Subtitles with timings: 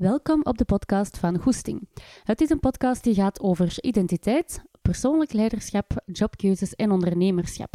[0.00, 1.88] Welkom op de podcast van Goesting.
[2.24, 7.74] Het is een podcast die gaat over identiteit, persoonlijk leiderschap, jobkeuzes en ondernemerschap.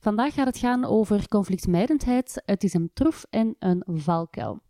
[0.00, 2.42] Vandaag gaat het gaan over conflictmijdendheid.
[2.44, 4.60] Het is een troef en een valkuil.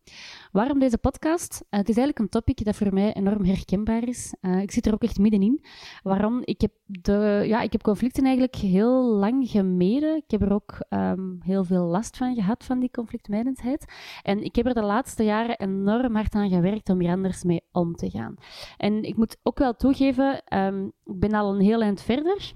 [0.52, 1.52] Waarom deze podcast?
[1.70, 4.34] Het is eigenlijk een topic dat voor mij enorm herkenbaar is.
[4.40, 5.64] Uh, ik zit er ook echt middenin.
[6.02, 6.40] Waarom?
[6.44, 10.16] Ik heb, de, ja, ik heb conflicten eigenlijk heel lang gemeden.
[10.16, 13.92] Ik heb er ook um, heel veel last van gehad, van die conflictmijdendheid.
[14.22, 17.62] En ik heb er de laatste jaren enorm hard aan gewerkt om hier anders mee
[17.72, 18.34] om te gaan.
[18.76, 22.52] En ik moet ook wel toegeven, um, ik ben al een heel eind verder.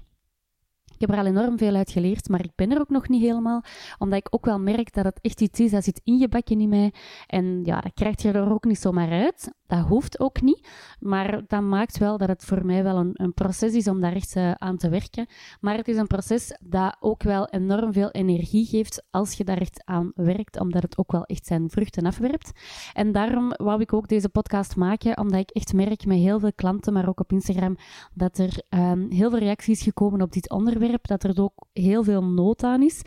[0.93, 3.21] Ik heb er al enorm veel uit geleerd, maar ik ben er ook nog niet
[3.21, 3.63] helemaal,
[3.97, 6.93] omdat ik ook wel merk dat het echt iets is dat zit ingebakken in mij.
[7.27, 9.53] En ja, dat krijg je er ook niet zomaar uit.
[9.69, 10.67] Dat hoeft ook niet,
[10.99, 14.13] maar dat maakt wel dat het voor mij wel een, een proces is om daar
[14.13, 15.27] echt uh, aan te werken.
[15.61, 19.57] Maar het is een proces dat ook wel enorm veel energie geeft als je daar
[19.57, 22.51] echt aan werkt, omdat het ook wel echt zijn vruchten afwerpt.
[22.93, 26.53] En daarom wou ik ook deze podcast maken, omdat ik echt merk met heel veel
[26.53, 27.77] klanten, maar ook op Instagram,
[28.13, 32.23] dat er um, heel veel reacties gekomen op dit onderwerp, dat er ook heel veel
[32.23, 33.01] nood aan is.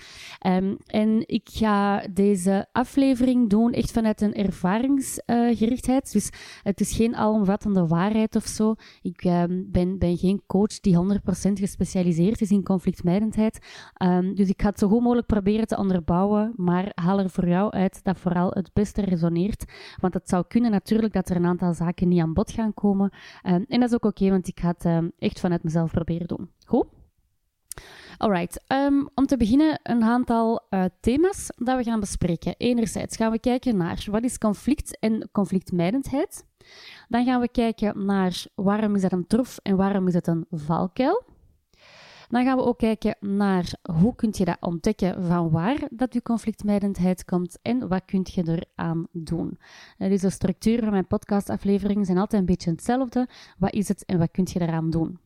[0.46, 6.12] Um, en ik ga deze aflevering doen echt vanuit een ervaringsgerichtheid.
[6.12, 6.30] Dus
[6.62, 8.74] het is geen alomvattende waarheid of zo.
[9.02, 13.66] Ik uh, ben, ben geen coach die 100% gespecialiseerd is in conflictmijdendheid.
[14.02, 17.48] Um, dus ik ga het zo goed mogelijk proberen te onderbouwen, maar haal er voor
[17.48, 19.64] jou uit dat vooral het beste resoneert.
[20.00, 23.10] Want het zou kunnen natuurlijk dat er een aantal zaken niet aan bod gaan komen.
[23.42, 26.50] Um, en dat is ook oké, want ik ga het echt vanuit mezelf proberen doen.
[26.66, 26.86] Goed?
[28.18, 32.54] Alright, um, om te beginnen een aantal uh, thema's dat we gaan bespreken.
[32.58, 36.44] Enerzijds gaan we kijken naar wat is conflict en conflictmijdendheid.
[37.08, 40.46] Dan gaan we kijken naar waarom is dat een troef en waarom is het een
[40.50, 41.24] valkuil.
[42.28, 46.22] Dan gaan we ook kijken naar hoe kun je dat ontdekken van waar dat je
[46.22, 49.58] conflictmijdendheid komt en wat kun je eraan doen.
[49.98, 53.28] Dus de structuur van mijn podcastafleveringen zijn altijd een beetje hetzelfde.
[53.58, 55.18] Wat is het en wat kun je eraan doen?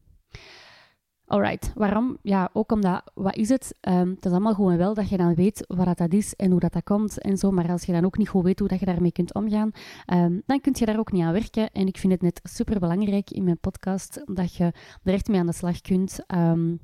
[1.28, 2.18] Alright, waarom?
[2.22, 3.74] Ja, ook omdat, wat is het?
[3.80, 6.60] Um, het is allemaal gewoon wel dat je dan weet wat dat is en hoe
[6.60, 7.50] dat, dat komt en zo.
[7.50, 9.70] Maar als je dan ook niet goed weet hoe dat je daarmee kunt omgaan,
[10.12, 11.70] um, dan kun je daar ook niet aan werken.
[11.70, 14.64] En ik vind het net super belangrijk in mijn podcast dat je
[15.02, 16.80] er echt mee aan de slag kunt, um,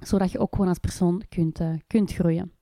[0.00, 2.52] zodat je ook gewoon als persoon kunt, uh, kunt groeien.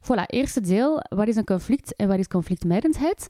[0.00, 1.00] Voilà, eerste deel.
[1.08, 3.28] Wat is een conflict en wat is conflictmijdendheid?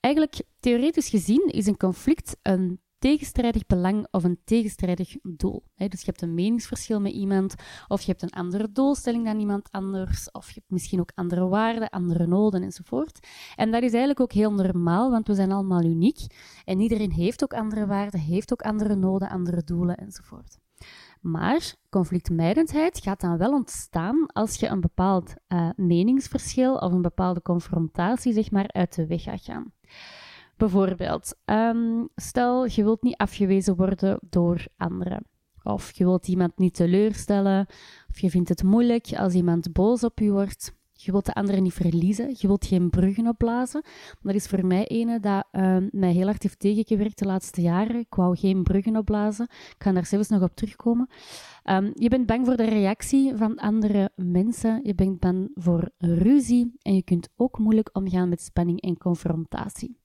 [0.00, 5.64] Eigenlijk, theoretisch gezien, is een conflict een tegenstrijdig belang of een tegenstrijdig doel.
[5.76, 7.54] Dus je hebt een meningsverschil met iemand,
[7.88, 11.48] of je hebt een andere doelstelling dan iemand anders, of je hebt misschien ook andere
[11.48, 13.26] waarden, andere noden enzovoort.
[13.56, 16.26] En dat is eigenlijk ook heel normaal, want we zijn allemaal uniek
[16.64, 20.58] en iedereen heeft ook andere waarden, heeft ook andere noden, andere doelen enzovoort.
[21.20, 27.42] Maar conflictmijdendheid gaat dan wel ontstaan als je een bepaald uh, meningsverschil of een bepaalde
[27.42, 29.72] confrontatie zeg maar, uit de weg gaat gaan.
[30.58, 35.26] Bijvoorbeeld, um, stel je wilt niet afgewezen worden door anderen.
[35.62, 37.66] Of je wilt iemand niet teleurstellen.
[38.10, 40.72] Of je vindt het moeilijk als iemand boos op je wordt.
[40.92, 42.34] Je wilt de anderen niet verliezen.
[42.38, 43.84] Je wilt geen bruggen opblazen.
[44.20, 47.98] Dat is voor mij ene dat um, mij heel hard heeft tegengewerkt de laatste jaren.
[47.98, 49.44] Ik wou geen bruggen opblazen.
[49.50, 51.08] Ik ga daar zelfs nog op terugkomen.
[51.64, 54.80] Um, je bent bang voor de reactie van andere mensen.
[54.82, 56.72] Je bent bang voor ruzie.
[56.82, 59.96] En je kunt ook moeilijk omgaan met spanning en confrontatie.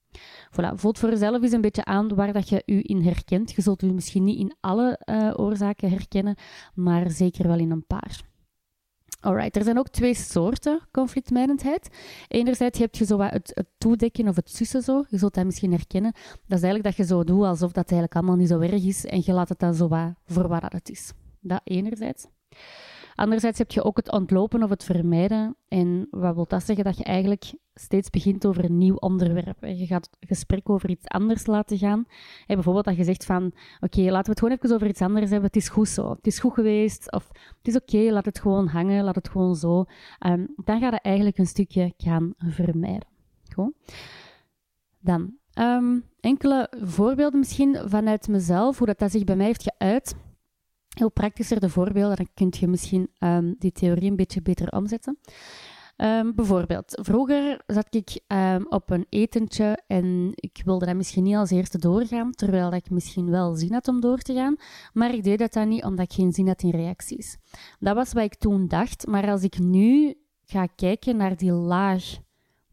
[0.50, 3.52] Voilà, voelt voor jezelf eens een beetje aan waar dat je u in herkent.
[3.52, 6.36] Je zult u misschien niet in alle uh, oorzaken herkennen,
[6.74, 8.32] maar zeker wel in een paar.
[9.20, 11.88] Alright, er zijn ook twee soorten conflictmijdendheid.
[12.28, 15.04] Enerzijds heb je zo wat het, het, toedekken of het sussen zo.
[15.08, 16.12] Je zult dat misschien herkennen.
[16.46, 19.04] Dat is eigenlijk dat je zo doet alsof dat eigenlijk allemaal niet zo erg is
[19.04, 21.12] en je laat het dan zo wat voor wat het is.
[21.40, 22.26] Dat enerzijds.
[23.14, 25.56] Anderzijds heb je ook het ontlopen of het vermijden.
[25.68, 26.84] En wat wil dat zeggen?
[26.84, 29.64] Dat je eigenlijk steeds begint over een nieuw onderwerp.
[29.64, 32.06] Je gaat het gesprek over iets anders laten gaan.
[32.46, 35.46] Bijvoorbeeld dat je zegt van, oké, laten we het gewoon even over iets anders hebben.
[35.46, 36.10] Het is goed zo.
[36.10, 37.12] Het is goed geweest.
[37.12, 39.04] Of het is oké, laat het gewoon hangen.
[39.04, 39.84] Laat het gewoon zo.
[40.26, 43.08] Um, dan ga je eigenlijk een stukje gaan vermijden.
[43.54, 43.72] Goed.
[45.00, 50.14] Dan, um, enkele voorbeelden misschien vanuit mezelf, hoe dat, dat zich bij mij heeft geuit
[50.98, 55.18] heel praktischer de voorbeelden, dan kun je misschien um, die theorie een beetje beter omzetten.
[55.96, 61.36] Um, bijvoorbeeld, vroeger zat ik um, op een etentje en ik wilde dat misschien niet
[61.36, 64.56] als eerste doorgaan, terwijl ik misschien wel zin had om door te gaan,
[64.92, 67.36] maar ik deed dat dan niet omdat ik geen zin had in reacties.
[67.78, 70.14] Dat was wat ik toen dacht, maar als ik nu
[70.44, 72.04] ga kijken naar die laag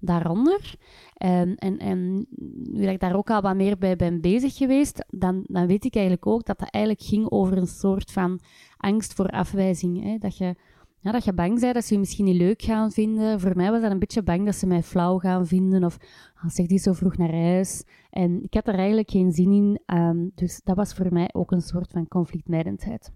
[0.02, 0.76] daaronder.
[1.14, 2.28] En, en, en
[2.72, 5.86] nu dat ik daar ook al wat meer bij ben bezig geweest, dan, dan weet
[5.86, 8.40] ik eigenlijk ook dat het eigenlijk ging over een soort van
[8.78, 10.04] angst voor afwijzing.
[10.04, 10.18] Hè?
[10.18, 10.56] Dat je
[11.04, 13.40] ja, dat je bang bent dat ze je misschien niet leuk gaan vinden.
[13.40, 15.98] Voor mij was dat een beetje bang dat ze mij flauw gaan vinden of
[16.36, 17.84] oh, zeg die zo vroeg naar huis.
[18.10, 21.52] En ik had er eigenlijk geen zin in, um, dus dat was voor mij ook
[21.52, 23.12] een soort van conflictmijdendheid.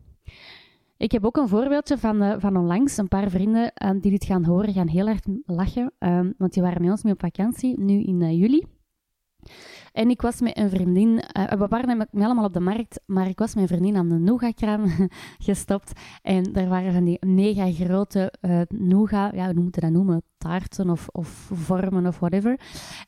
[0.97, 2.97] Ik heb ook een voorbeeldje van, uh, van onlangs.
[2.97, 6.63] Een paar vrienden um, die dit gaan horen, gaan heel erg lachen, um, want die
[6.63, 8.63] waren met ons mee op vakantie, nu in uh, juli.
[9.95, 13.39] En ik was met een vriendin, uh, we waren allemaal op de markt, maar ik
[13.39, 14.85] was met een vriendin aan de nougatkraam
[15.47, 15.91] gestopt.
[16.21, 20.23] En daar waren van die mega grote uh, nougat, ja, hoe moet je dat noemen?
[20.37, 22.59] Taarten of, of vormen of whatever.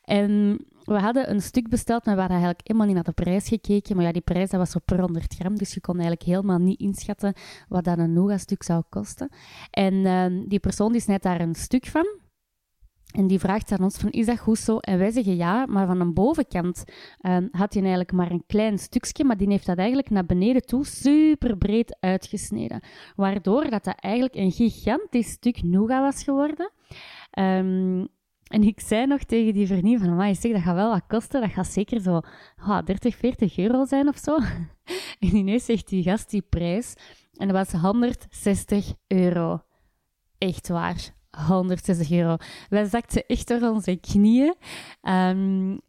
[0.02, 3.48] En we hadden een stuk besteld, maar we hadden eigenlijk helemaal niet naar de prijs
[3.48, 3.96] gekeken.
[3.96, 6.58] Maar ja, die prijs dat was op per 100 gram, dus je kon eigenlijk helemaal
[6.58, 7.34] niet inschatten
[7.68, 9.28] wat dat een nougat-stuk zou kosten.
[9.70, 12.26] En uh, die persoon die snijdt daar een stuk van.
[13.14, 14.78] En die vraagt aan ons van, is dat goed zo?
[14.78, 16.84] En wij zeggen ja, maar van een bovenkant
[17.22, 20.62] um, had hij eigenlijk maar een klein stukje, maar die heeft dat eigenlijk naar beneden
[20.62, 22.80] toe super breed uitgesneden.
[23.16, 26.70] Waardoor dat, dat eigenlijk een gigantisch stuk nougat was geworden.
[27.38, 28.08] Um,
[28.48, 31.40] en ik zei nog tegen die vriendin van, maar zeg, dat gaat wel wat kosten.
[31.40, 32.20] Dat gaat zeker zo
[32.66, 34.38] oh, 30, 40 euro zijn of zo.
[35.20, 36.94] En ineens zegt die gast die prijs.
[37.32, 39.62] En dat was 160 euro.
[40.38, 41.16] Echt waar.
[41.30, 42.36] 160 euro.
[42.68, 44.54] Wij zakten echt door onze knieën.
[45.02, 45.80] Um,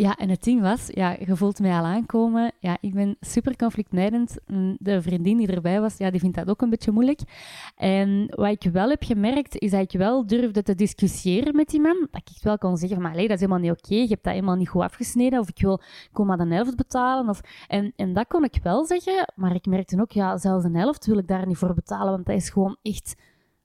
[0.00, 2.52] ja, en het ding was, ja, je voelt mij al aankomen.
[2.58, 4.36] Ja, ik ben super conflictmijdend.
[4.78, 7.20] De vriendin die erbij was, ja, die vindt dat ook een beetje moeilijk.
[7.76, 11.80] En wat ik wel heb gemerkt, is dat ik wel durfde te discussiëren met die
[11.80, 12.08] man.
[12.10, 13.94] Dat ik wel kon zeggen, maar dat is helemaal niet oké.
[13.94, 15.40] Je hebt dat helemaal niet goed afgesneden.
[15.40, 15.80] Of ik wil,
[16.12, 17.28] kom maar de helft betalen.
[17.28, 19.32] Of, en, en dat kon ik wel zeggen.
[19.34, 22.12] Maar ik merkte ook, ja, zelfs een helft wil ik daar niet voor betalen.
[22.12, 23.14] Want dat is gewoon echt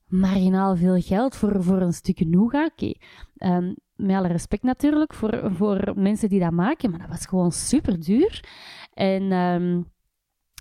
[0.08, 2.72] marginaal veel geld voor, voor een stukje nougat.
[2.72, 2.94] Oké,
[3.36, 3.58] okay.
[3.58, 7.52] um, met alle respect natuurlijk voor, voor mensen die dat maken, maar dat was gewoon
[7.52, 8.44] super duur.
[8.94, 9.94] En um,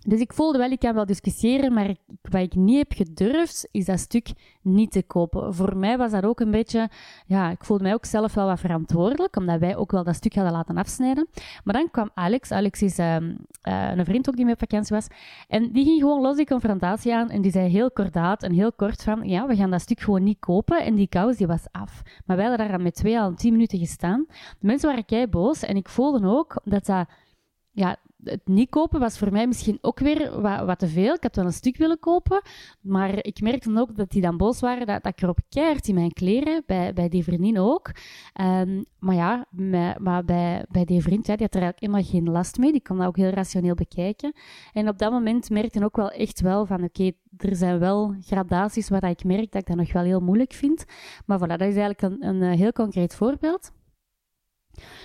[0.05, 3.85] dus ik voelde wel, ik kan wel discussiëren, maar wat ik niet heb gedurfd, is
[3.85, 4.29] dat stuk
[4.63, 5.55] niet te kopen.
[5.55, 6.89] Voor mij was dat ook een beetje,
[7.27, 10.35] ja, ik voelde mij ook zelf wel wat verantwoordelijk, omdat wij ook wel dat stuk
[10.35, 11.29] hadden laten afsnijden.
[11.65, 13.31] Maar dan kwam Alex, Alex is uh, uh,
[13.63, 15.07] een vriend ook die mee op vakantie was,
[15.49, 18.73] en die ging gewoon los die confrontatie aan en die zei heel kordaat en heel
[18.73, 21.67] kort van, ja, we gaan dat stuk gewoon niet kopen en die kous die was
[21.71, 22.03] af.
[22.27, 24.25] Maar wij hadden daar met twee al tien minuten gestaan.
[24.29, 27.07] De mensen waren kei boos en ik voelde ook dat dat
[27.71, 31.15] ja, het niet kopen was voor mij misschien ook weer wat, wat, te veel.
[31.15, 32.43] Ik had wel een stuk willen kopen,
[32.81, 35.89] maar ik merkte dan ook dat die dan boos waren dat, dat ik erop keert
[35.89, 37.91] in mijn kleren, bij, bij die vriendin ook.
[38.41, 39.47] Um, maar ja,
[39.99, 42.73] maar bij, bij die vriend, die had er eigenlijk helemaal geen last mee.
[42.73, 44.33] Die kon dat ook heel rationeel bekijken.
[44.73, 48.15] En op dat moment merkte ik ook wel echt wel van, oké, er zijn wel
[48.21, 50.85] gradaties waar ik merk dat ik dat nog wel heel moeilijk vind.
[51.27, 53.73] Maar voilà, dat is eigenlijk een, een heel concreet voorbeeld.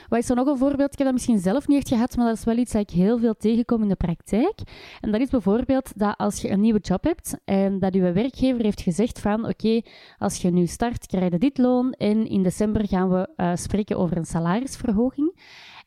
[0.08, 0.92] Wat is er nog een voorbeeld?
[0.92, 2.90] Ik heb dat misschien zelf niet echt gehad, maar dat is wel iets dat ik
[2.90, 4.60] heel veel tegenkom in de praktijk.
[5.02, 8.64] En dat is bijvoorbeeld dat als je een nieuwe job hebt en dat je werkgever
[8.64, 9.82] heeft gezegd van oké,
[10.18, 13.98] als je nu start, krijg je dit loon en in december gaan we uh, spreken
[13.98, 15.38] over een salarisverhoging.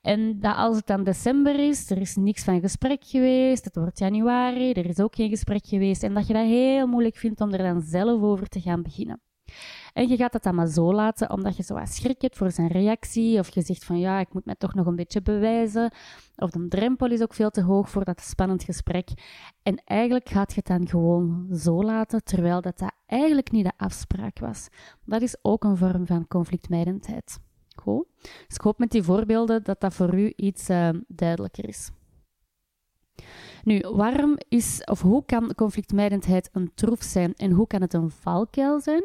[0.03, 3.99] En dat als het dan december is, er is niks van gesprek geweest, het wordt
[3.99, 7.53] januari, er is ook geen gesprek geweest, en dat je dat heel moeilijk vindt om
[7.53, 9.21] er dan zelf over te gaan beginnen.
[9.93, 12.51] En je gaat dat dan maar zo laten, omdat je zo wat schrik hebt voor
[12.51, 13.39] zijn reactie.
[13.39, 15.93] Of je zegt van ja, ik moet mij toch nog een beetje bewijzen.
[16.37, 19.09] Of de drempel is ook veel te hoog voor dat spannend gesprek.
[19.63, 24.39] En eigenlijk gaat je het dan gewoon zo laten, terwijl dat, eigenlijk niet de afspraak
[24.39, 24.69] was.
[25.05, 27.39] Dat is ook een vorm van conflictmijdendheid.
[27.75, 28.07] Goed.
[28.21, 31.91] Dus ik hoop met die voorbeelden dat dat voor u iets uh, duidelijker is.
[33.65, 38.11] Nu, waarom is, of hoe kan conflictmijdendheid een troef zijn en hoe kan het een
[38.11, 39.03] valkuil zijn?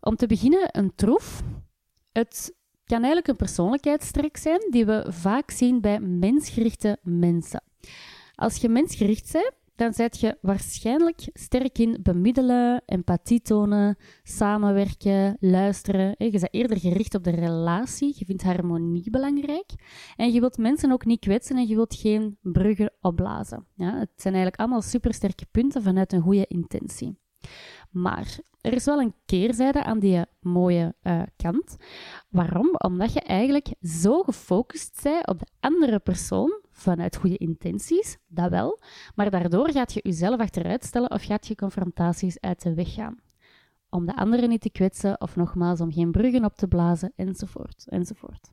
[0.00, 1.42] Om te beginnen, een troef.
[2.12, 2.54] Het
[2.84, 7.62] kan eigenlijk een persoonlijkheidstrek zijn die we vaak zien bij mensgerichte mensen.
[8.34, 16.14] Als je mensgericht bent, dan zet je waarschijnlijk sterk in bemiddelen, empathie tonen, samenwerken, luisteren.
[16.18, 19.70] Je bent eerder gericht op de relatie, je vindt harmonie belangrijk.
[20.16, 23.66] En je wilt mensen ook niet kwetsen en je wilt geen bruggen opblazen.
[23.74, 27.18] Ja, het zijn eigenlijk allemaal supersterke punten vanuit een goede intentie.
[27.90, 31.76] Maar er is wel een keerzijde aan die mooie uh, kant.
[32.28, 32.70] Waarom?
[32.76, 38.80] Omdat je eigenlijk zo gefocust bent op de andere persoon vanuit goede intenties, dat wel,
[39.14, 43.16] maar daardoor gaat je jezelf achteruit stellen of gaat je confrontaties uit de weg gaan.
[43.90, 47.86] Om de anderen niet te kwetsen of nogmaals om geen bruggen op te blazen, enzovoort,
[47.88, 48.50] enzovoort.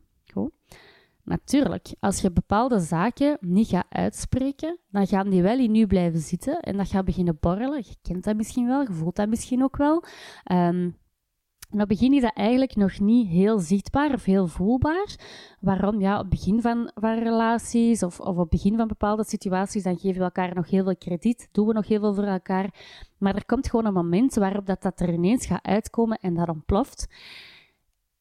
[1.27, 6.19] Natuurlijk, als je bepaalde zaken niet gaat uitspreken, dan gaan die wel in u blijven
[6.19, 7.77] zitten en dat gaat beginnen borrelen.
[7.77, 10.03] Je kent dat misschien wel, je voelt dat misschien ook wel.
[10.51, 10.95] Um,
[11.69, 15.15] En op het begin is dat eigenlijk nog niet heel zichtbaar of heel voelbaar.
[15.59, 15.99] Waarom?
[15.99, 19.83] Ja, op het begin van, van relaties of, of op het begin van bepaalde situaties,
[19.83, 22.73] dan geven we elkaar nog heel veel krediet, doen we nog heel veel voor elkaar.
[23.17, 26.49] Maar er komt gewoon een moment waarop dat, dat er ineens gaat uitkomen en dat
[26.49, 27.07] ontploft.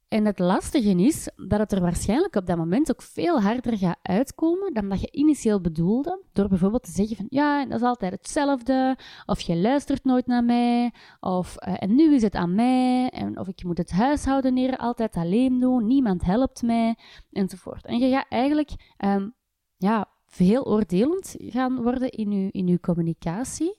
[0.08, 3.98] En het lastige is dat het er waarschijnlijk op dat moment ook veel harder gaat
[4.02, 6.22] uitkomen dan dat je initieel bedoelde.
[6.32, 8.98] Door bijvoorbeeld te zeggen van ja, dat is altijd hetzelfde.
[9.26, 10.92] Of je luistert nooit naar mij.
[11.20, 13.08] Of uh, en nu is het aan mij.
[13.08, 15.86] En, of ik moet het huishouden hier altijd alleen doen.
[15.86, 16.96] Niemand helpt mij.
[17.30, 17.86] Enzovoort.
[17.86, 18.70] En je gaat eigenlijk
[19.04, 19.34] um,
[19.76, 23.76] ja, veel oordelend gaan worden in uw, in uw communicatie.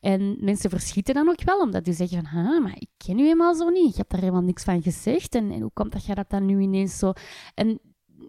[0.00, 3.54] En mensen verschieten dan ook wel, omdat die zeggen van, maar ik ken u helemaal
[3.54, 3.90] zo niet.
[3.90, 5.34] Ik heb daar helemaal niks van gezegd.
[5.34, 7.12] En, en hoe komt dat je dat dan nu ineens zo...
[7.54, 7.80] En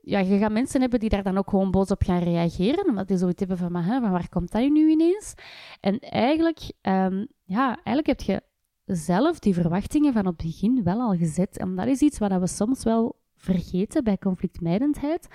[0.02, 3.08] ja, je gaat mensen hebben die daar dan ook gewoon boos op gaan reageren, omdat
[3.08, 5.34] die zoiets hebben van, maar, van waar komt dat nu ineens?
[5.80, 8.42] En eigenlijk, um, ja, eigenlijk heb je
[8.86, 11.58] zelf die verwachtingen van op het begin wel al gezet.
[11.58, 15.28] En dat is iets wat we soms wel vergeten bij conflictmijdendheid,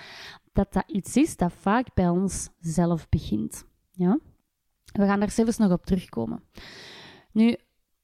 [0.52, 3.64] dat dat iets is dat vaak bij ons zelf begint.
[3.90, 4.18] Ja?
[4.92, 6.42] We gaan daar zelfs nog op terugkomen.
[7.32, 7.56] Nu,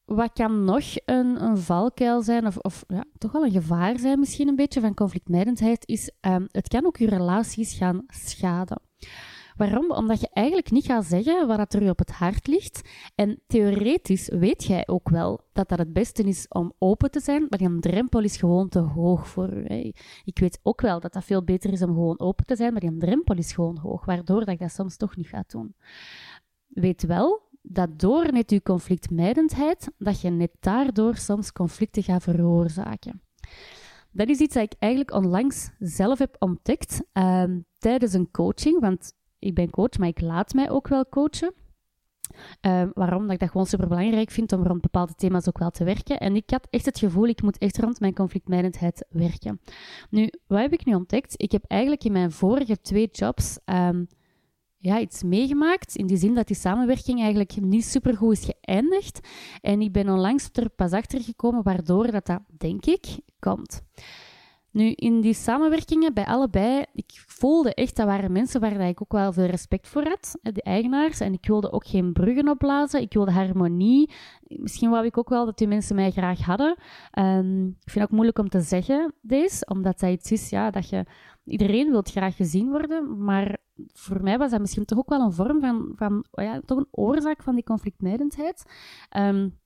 [0.04, 4.18] wat kan nog een, een valkuil zijn, of, of ja, toch wel een gevaar zijn
[4.18, 8.80] misschien een beetje van conflictmijdendheid, is um, het kan ook je relaties gaan schaden.
[9.60, 9.90] Waarom?
[9.90, 12.88] Omdat je eigenlijk niet gaat zeggen wat er u op het hart ligt.
[13.14, 17.46] En theoretisch weet jij ook wel dat dat het beste is om open te zijn,
[17.48, 19.92] maar die drempel is gewoon te hoog voor u.
[20.24, 22.80] Ik weet ook wel dat dat veel beter is om gewoon open te zijn, maar
[22.80, 25.74] die drempel is gewoon hoog, waardoor dat dat soms toch niet ga doen.
[26.66, 33.22] Weet wel dat door net je conflictmijdendheid, dat je net daardoor soms conflicten gaat veroorzaken.
[34.12, 37.44] Dat is iets dat ik eigenlijk onlangs zelf heb ontdekt uh,
[37.78, 38.80] tijdens een coaching.
[38.80, 41.54] Want ik ben coach, maar ik laat mij ook wel coachen.
[42.66, 43.22] Uh, waarom?
[43.22, 46.18] Dat ik dat gewoon super belangrijk vind om rond bepaalde thema's ook wel te werken.
[46.18, 49.60] En ik had echt het gevoel, ik moet echt rond mijn conflictmijdendheid werken.
[50.10, 51.34] Nu, wat heb ik nu ontdekt?
[51.36, 54.06] Ik heb eigenlijk in mijn vorige twee jobs um,
[54.76, 55.96] ja, iets meegemaakt.
[55.96, 59.28] In die zin dat die samenwerking eigenlijk niet super goed is geëindigd.
[59.60, 63.06] En ik ben onlangs er pas achter gekomen waardoor dat, dat denk ik,
[63.38, 63.82] komt.
[64.72, 69.12] Nu, in die samenwerkingen bij allebei, ik voelde echt dat waren mensen waar ik ook
[69.12, 71.20] wel veel respect voor had, de eigenaars.
[71.20, 74.10] En ik wilde ook geen bruggen opblazen, ik wilde harmonie.
[74.46, 76.76] Misschien wou ik ook wel dat die mensen mij graag hadden.
[77.18, 80.70] Um, ik vind het ook moeilijk om te zeggen, deze, omdat dat iets is ja,
[80.70, 81.04] dat je...
[81.44, 83.56] Iedereen wil graag gezien worden, maar
[83.92, 86.78] voor mij was dat misschien toch ook wel een vorm van, van oh ja, toch
[86.78, 88.64] een oorzaak van die conflictmijdendheid.
[89.16, 89.58] Um,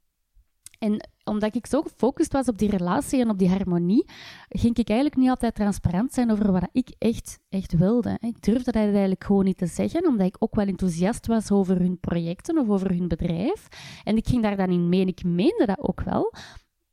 [0.79, 4.05] en omdat ik zo gefocust was op die relatie en op die harmonie,
[4.49, 8.19] ging ik eigenlijk niet altijd transparant zijn over wat ik echt, echt wilde.
[8.21, 11.79] Ik durfde dat eigenlijk gewoon niet te zeggen, omdat ik ook wel enthousiast was over
[11.79, 13.69] hun projecten of over hun bedrijf.
[14.05, 16.33] En ik ging daar dan in mee en ik meende dat ook wel.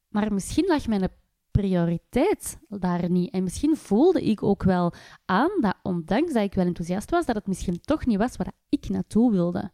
[0.07, 1.09] Maar misschien lag mijn
[1.51, 3.33] prioriteit daar niet.
[3.33, 4.93] En misschien voelde ik ook wel
[5.25, 8.51] aan dat, ondanks dat ik wel enthousiast was, dat het misschien toch niet was waar
[8.69, 9.71] ik naartoe wilde.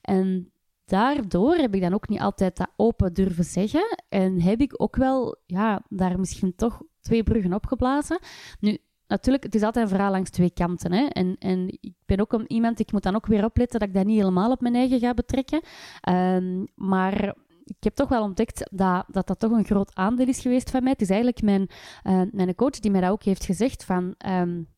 [0.00, 0.52] En
[0.86, 3.96] daardoor heb ik dan ook niet altijd dat open durven zeggen.
[4.08, 8.18] En heb ik ook wel, ja, daar misschien toch twee bruggen opgeblazen.
[8.60, 10.92] Nu, natuurlijk, het is altijd een verhaal langs twee kanten.
[10.92, 11.04] Hè?
[11.06, 13.94] En, en ik ben ook een, iemand, ik moet dan ook weer opletten dat ik
[13.94, 15.60] dat niet helemaal op mijn eigen ga betrekken.
[16.08, 20.40] Um, maar ik heb toch wel ontdekt dat, dat dat toch een groot aandeel is
[20.40, 20.92] geweest van mij.
[20.92, 21.68] Het is eigenlijk mijn,
[22.04, 24.14] uh, mijn coach die mij dat ook heeft gezegd van...
[24.28, 24.74] Um,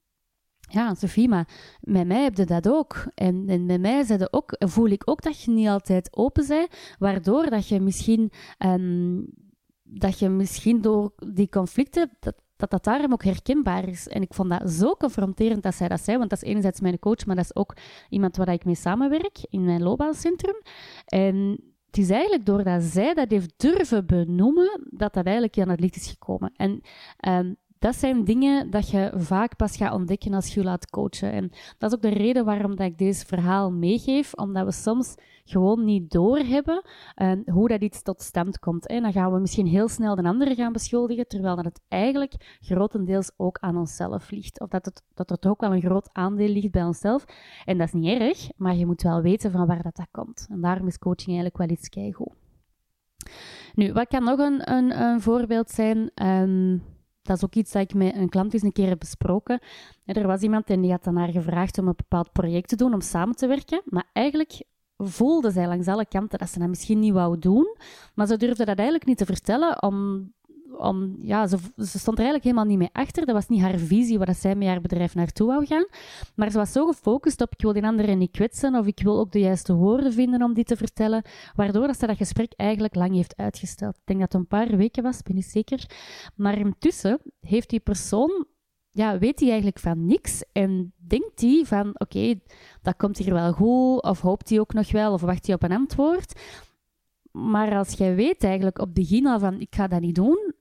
[0.68, 1.48] ja, Sofie, maar
[1.80, 3.06] met mij heb je dat ook.
[3.14, 7.68] En, met mij ook, voel ik ook dat je niet altijd open bent, waardoor dat
[7.68, 9.26] je misschien, um,
[9.82, 14.08] dat je misschien door die conflicten, dat, dat dat daarom ook herkenbaar is.
[14.08, 16.98] En ik vond dat zo confronterend dat zij dat zei, want dat is enerzijds mijn
[16.98, 17.76] coach, maar dat is ook
[18.08, 20.60] iemand waar ik mee samenwerk in mijn loopbaancentrum.
[21.06, 25.80] En het is eigenlijk doordat zij dat heeft durven benoemen, dat dat eigenlijk aan het
[25.80, 26.52] licht is gekomen.
[26.56, 26.80] En
[27.28, 31.32] um, dat zijn dingen dat je vaak pas gaat ontdekken als je je laat coachen.
[31.32, 35.14] En dat is ook de reden waarom dat ik deze verhaal meegeef, omdat we soms
[35.44, 36.82] gewoon niet doorhebben
[37.16, 38.86] uh, hoe dat iets tot stand komt.
[38.86, 42.58] En dan gaan we misschien heel snel de anderen gaan beschuldigen, terwijl dat het eigenlijk
[42.60, 44.60] grotendeels ook aan onszelf ligt.
[44.60, 47.24] Of dat, het, dat toch ook wel een groot aandeel ligt bij onszelf.
[47.64, 50.46] En dat is niet erg, maar je moet wel weten van waar dat, dat komt.
[50.50, 52.32] En daarom is coaching eigenlijk wel iets keigoed.
[53.74, 56.10] Nu, wat kan nog een, een, een voorbeeld zijn?
[56.22, 56.82] Um,
[57.28, 59.60] dat is ook iets dat ik met een klant eens een keer heb besproken.
[60.04, 62.94] Er was iemand en die had dan haar gevraagd om een bepaald project te doen,
[62.94, 63.82] om samen te werken.
[63.84, 64.62] Maar eigenlijk
[64.96, 67.76] voelde zij langs alle kanten dat ze dat misschien niet wou doen.
[68.14, 70.32] Maar ze durfde dat eigenlijk niet te vertellen, om,
[70.78, 73.26] om ja, ze, stond er eigenlijk helemaal niet mee achter.
[73.26, 75.86] Dat was niet haar visie waar zij met haar bedrijf naartoe wou gaan.
[76.34, 79.18] Maar ze was zo gefocust op ik wil die anderen niet kwetsen of ik wil
[79.18, 81.22] ook de juiste woorden vinden om die te vertellen,
[81.54, 83.96] waardoor dat ze dat gesprek eigenlijk lang heeft uitgesteld.
[83.96, 85.90] Ik denk dat het een paar weken was, ben ik zeker.
[86.34, 88.46] Maar intussen heeft die persoon
[88.90, 92.34] ja, weet hij eigenlijk van niks en denkt hij van oké,
[92.82, 95.62] dat komt hier wel goed, of hoopt hij ook nog wel, of wacht hij op
[95.62, 96.40] een antwoord.
[97.30, 100.54] Maar als jij weet eigenlijk op de begin al van ik ga dat niet doen,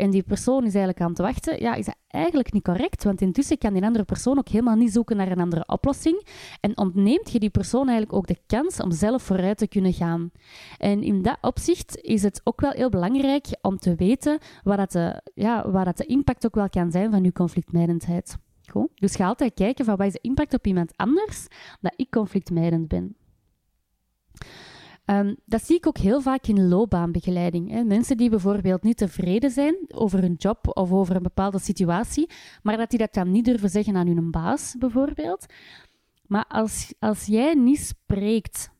[0.00, 3.04] en die persoon is eigenlijk aan het wachten, ja, is dat eigenlijk niet correct.
[3.04, 6.26] Want intussen kan die andere persoon ook helemaal niet zoeken naar een andere oplossing.
[6.60, 10.30] En ontneemt je die persoon eigenlijk ook de kans om zelf vooruit te kunnen gaan.
[10.78, 14.92] En in dat opzicht is het ook wel heel belangrijk om te weten wat dat
[14.92, 18.36] de, ja, wat dat de impact ook wel kan zijn van je conflictmijdendheid.
[18.70, 18.90] Goed?
[18.94, 21.46] Dus ga altijd kijken van wat is de impact op iemand anders
[21.80, 23.16] dat ik conflictmijdend ben.
[25.10, 27.70] Um, dat zie ik ook heel vaak in loopbaanbegeleiding.
[27.70, 27.84] Hè.
[27.84, 32.30] Mensen die bijvoorbeeld niet tevreden zijn over hun job of over een bepaalde situatie,
[32.62, 35.46] maar dat die dat dan niet durven zeggen aan hun baas, bijvoorbeeld.
[36.26, 38.70] Maar als, als jij niet spreekt,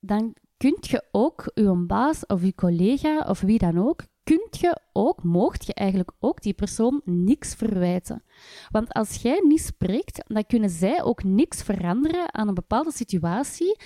[0.00, 4.80] dan kunt je ook je baas of je collega of wie dan ook kunt je
[4.92, 8.22] ook, moogt je eigenlijk ook die persoon niks verwijten.
[8.70, 13.76] Want als jij niet spreekt, dan kunnen zij ook niks veranderen aan een bepaalde situatie,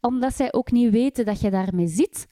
[0.00, 2.26] omdat zij ook niet weten dat je daarmee zit.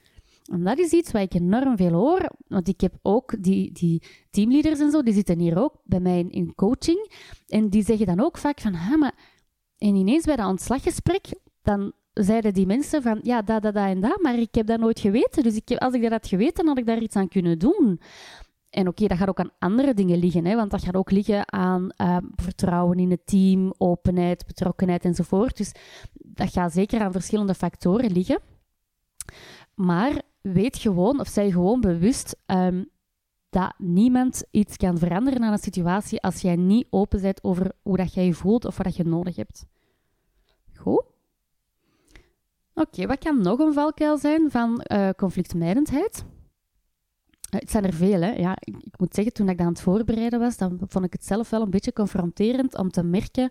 [0.51, 4.03] En dat is iets wat ik enorm veel hoor, want ik heb ook die, die
[4.29, 7.11] teamleaders en zo, die zitten hier ook bij mij in, coaching,
[7.47, 9.39] en die zeggen dan ook vaak van, maar...
[9.77, 11.25] En ineens bij dat ontslaggesprek,
[11.61, 14.79] dan zeiden die mensen van, ja, dat, dat, dat en dat, maar ik heb dat
[14.79, 15.43] nooit geweten.
[15.43, 17.99] Dus ik als ik dat had geweten, had ik daar iets aan kunnen doen.
[18.69, 21.51] En oké, dat gaat ook aan andere dingen liggen, hè, want dat gaat ook liggen
[21.53, 25.57] aan uh, vertrouwen in het team, openheid, betrokkenheid enzovoort.
[25.57, 25.71] Dus
[26.13, 28.39] dat gaat zeker aan verschillende factoren liggen.
[29.75, 32.89] Maar weet gewoon, of zij gewoon bewust um,
[33.49, 37.97] dat niemand iets kan veranderen aan een situatie als jij niet open bent over hoe
[37.97, 39.65] dat jij je voelt of wat je nodig hebt.
[40.75, 41.03] Goed?
[42.73, 46.25] Oké, wat kan nog een valkuil zijn van uh, conflictmijdendheid?
[47.59, 48.31] Het zijn er veel, hè.
[48.31, 51.25] Ja, ik, moet zeggen, toen ik dat aan het voorbereiden was, dan vond ik het
[51.25, 53.49] zelf wel een beetje confronterend om te merken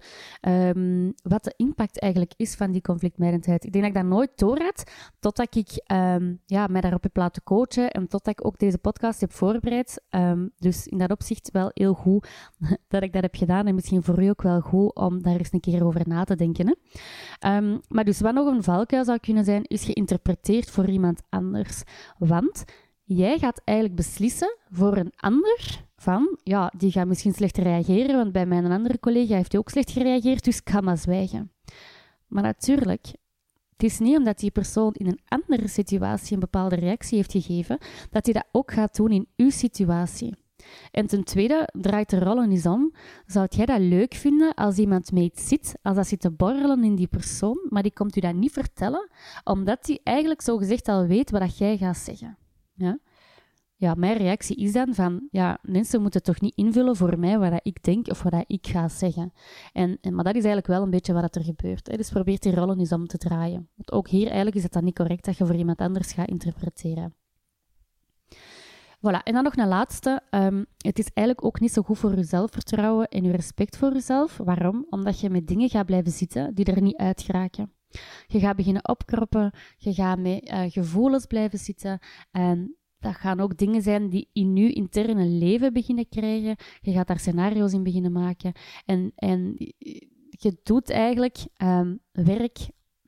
[0.49, 3.65] um, wat de impact eigenlijk is van die conflictmijdendheid.
[3.65, 7.17] Ik denk dat ik dat nooit door had, totdat ik um, ja, mij daarop heb
[7.17, 10.03] laten coachen en totdat ik ook deze podcast heb voorbereid.
[10.11, 12.29] Um, dus in dat opzicht wel heel goed
[12.89, 15.53] dat ik dat heb gedaan en misschien voor u ook wel goed om daar eens
[15.53, 16.77] een keer over na te denken.
[17.41, 17.61] Hè.
[17.89, 21.83] maar dus wat nog een valkuil zou kunnen zijn, is geïnterpreteerd voor iemand anders.
[22.19, 22.65] Want
[23.17, 28.33] jij gaat eigenlijk beslissen voor een ander van, ja, die gaat misschien slecht reageren, want
[28.33, 31.53] bij mijn andere collega heeft hij ook slecht gereageerd, dus ik ga maar zwijgen.
[32.27, 33.07] Maar natuurlijk,
[33.73, 37.79] het is niet omdat die persoon in een andere situatie een bepaalde reactie heeft gegeven,
[38.11, 40.35] dat hij dat ook gaat doen in uw situatie.
[40.91, 42.95] En ten tweede, draait de rollen eens om.
[43.27, 46.95] Zou jij dat leuk vinden als iemand mee zit, als dat zit te borrelen in
[46.95, 49.11] die persoon, maar die komt u dat niet vertellen,
[49.45, 52.39] omdat hij eigenlijk zo gezegd al weet wat jij gaat zeggen?
[52.81, 52.99] Ja?
[53.81, 57.61] ja, mijn reactie is dan van, ja, mensen moeten toch niet invullen voor mij wat
[57.63, 59.33] ik denk of wat ik ga zeggen.
[59.73, 61.91] En, maar dat is eigenlijk wel een beetje wat er gebeurt.
[61.91, 61.97] Hè.
[61.97, 63.69] Dus probeer die rollen eens om te draaien.
[63.75, 66.29] Want ook hier eigenlijk is het dan niet correct dat je voor iemand anders gaat
[66.29, 67.15] interpreteren.
[68.97, 70.23] Voilà, en dan nog een laatste.
[70.31, 73.93] Um, het is eigenlijk ook niet zo goed voor je zelfvertrouwen en je respect voor
[73.93, 74.37] jezelf.
[74.37, 74.87] Waarom?
[74.91, 77.73] Omdat je met dingen gaat blijven zitten die er niet uit geraken.
[78.27, 81.99] Je gaat beginnen opkroppen, je gaat met uh, gevoelens blijven zitten
[82.31, 86.57] en dat gaan ook dingen zijn die in je interne leven beginnen krijgen.
[86.81, 88.53] Je gaat daar scenario's in beginnen maken.
[88.85, 89.55] En, en
[90.31, 92.59] je doet eigenlijk um, werk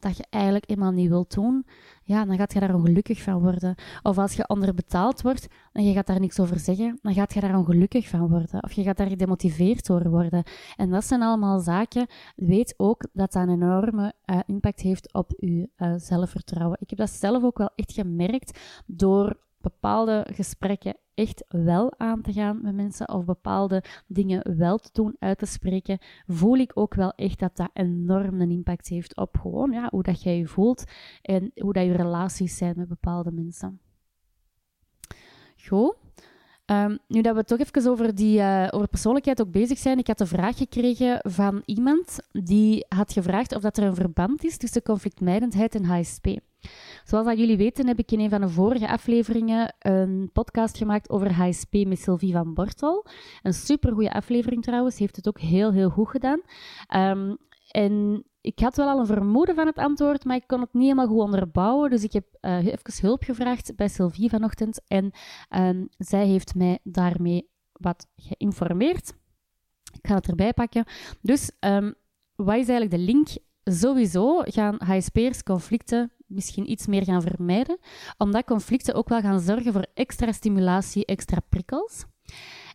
[0.02, 1.66] dat je eigenlijk eenmaal niet wilt doen,
[2.04, 3.74] ja, dan gaat je daar ongelukkig van worden.
[4.02, 7.40] Of als je onderbetaald wordt en je gaat daar niks over zeggen, dan gaat je
[7.40, 8.62] daar ongelukkig van worden.
[8.62, 10.42] Of je gaat daar gedemotiveerd door worden.
[10.76, 12.06] En dat zijn allemaal zaken.
[12.36, 16.76] Weet ook dat dat een enorme uh, impact heeft op je uh, zelfvertrouwen.
[16.80, 22.32] Ik heb dat zelf ook wel echt gemerkt door bepaalde gesprekken echt wel aan te
[22.32, 26.94] gaan met mensen of bepaalde dingen wel te doen, uit te spreken, voel ik ook
[26.94, 30.46] wel echt dat dat enorm een impact heeft op gewoon ja, hoe dat jij je
[30.46, 30.84] voelt
[31.22, 33.80] en hoe dat je relaties zijn met bepaalde mensen.
[35.56, 36.01] Goed.
[36.72, 40.06] Um, nu dat we toch even over, die, uh, over persoonlijkheid ook bezig zijn, ik
[40.06, 44.56] had een vraag gekregen van iemand die had gevraagd of dat er een verband is
[44.56, 46.26] tussen conflictmijdendheid en HSP.
[47.04, 51.10] Zoals dat jullie weten heb ik in een van de vorige afleveringen een podcast gemaakt
[51.10, 53.06] over HSP met Sylvie van Bortel.
[53.42, 56.40] Een supergoeie aflevering trouwens, heeft het ook heel, heel goed gedaan.
[56.96, 57.36] Um,
[57.70, 60.82] en ik had wel al een vermoeden van het antwoord, maar ik kon het niet
[60.82, 61.90] helemaal goed onderbouwen.
[61.90, 64.80] Dus ik heb uh, even hulp gevraagd bij Sylvie vanochtend.
[64.86, 65.10] En
[65.50, 69.14] um, zij heeft mij daarmee wat geïnformeerd.
[69.92, 70.84] Ik ga het erbij pakken.
[71.20, 71.94] Dus um,
[72.34, 73.28] wat is eigenlijk de link?
[73.64, 77.78] Sowieso gaan HSP'ers conflicten misschien iets meer gaan vermijden,
[78.18, 82.04] omdat conflicten ook wel gaan zorgen voor extra stimulatie, extra prikkels.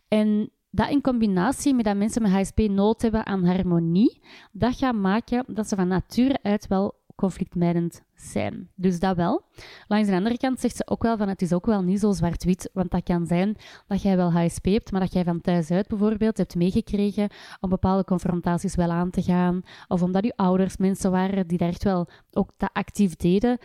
[0.08, 4.20] En dat in combinatie met dat mensen met HSP nood hebben aan harmonie,
[4.52, 8.70] dat gaat maken dat ze van nature uit wel conflictmijdend zijn.
[8.74, 9.42] Dus dat wel.
[9.86, 12.12] Langs de andere kant zegt ze ook wel van het is ook wel niet zo
[12.12, 15.70] zwart-wit, want dat kan zijn dat jij wel HSP hebt, maar dat jij van thuis
[15.70, 20.76] uit bijvoorbeeld hebt meegekregen om bepaalde confrontaties wel aan te gaan, of omdat je ouders
[20.76, 23.58] mensen waren die daar echt wel ook dat actief deden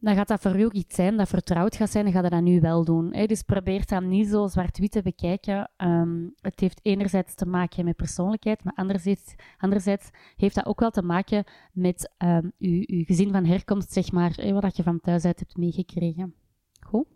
[0.00, 2.42] dan gaat dat voor u ook iets zijn dat vertrouwd gaat zijn en gaat dat
[2.42, 3.14] nu wel doen.
[3.14, 3.26] Hè?
[3.26, 5.70] Dus probeer dat niet zo zwart-wit te bekijken.
[5.76, 10.90] Um, het heeft enerzijds te maken met persoonlijkheid, maar anderzijds, anderzijds heeft dat ook wel
[10.90, 15.00] te maken met um, uw, uw gezin van herkomst, zeg maar, hè, wat je van
[15.00, 16.34] thuis uit hebt meegekregen.
[16.86, 17.06] Goed?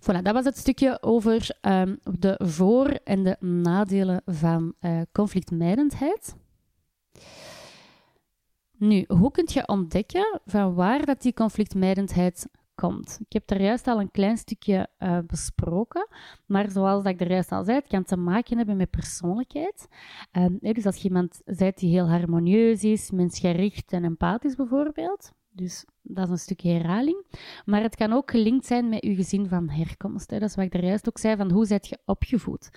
[0.00, 6.36] Voilà, dat was het stukje over um, de voor- en de nadelen van uh, conflictmijdendheid.
[8.80, 13.18] Nu, hoe kun je ontdekken van waar dat die conflictmijdendheid komt?
[13.20, 16.08] Ik heb daar juist al een klein stukje uh, besproken,
[16.46, 19.88] maar zoals dat ik er juist al zei, het kan te maken hebben met persoonlijkheid.
[20.32, 25.84] Um, dus als je iemand bent die heel harmonieus is, mensgericht en empathisch bijvoorbeeld, dus
[26.02, 27.24] dat is een stukje herhaling.
[27.64, 30.30] Maar het kan ook gelinkt zijn met je gezin van herkomst.
[30.30, 30.38] Hè.
[30.38, 32.70] Dat is wat ik er juist ook zei, van hoe zijt je opgevoed?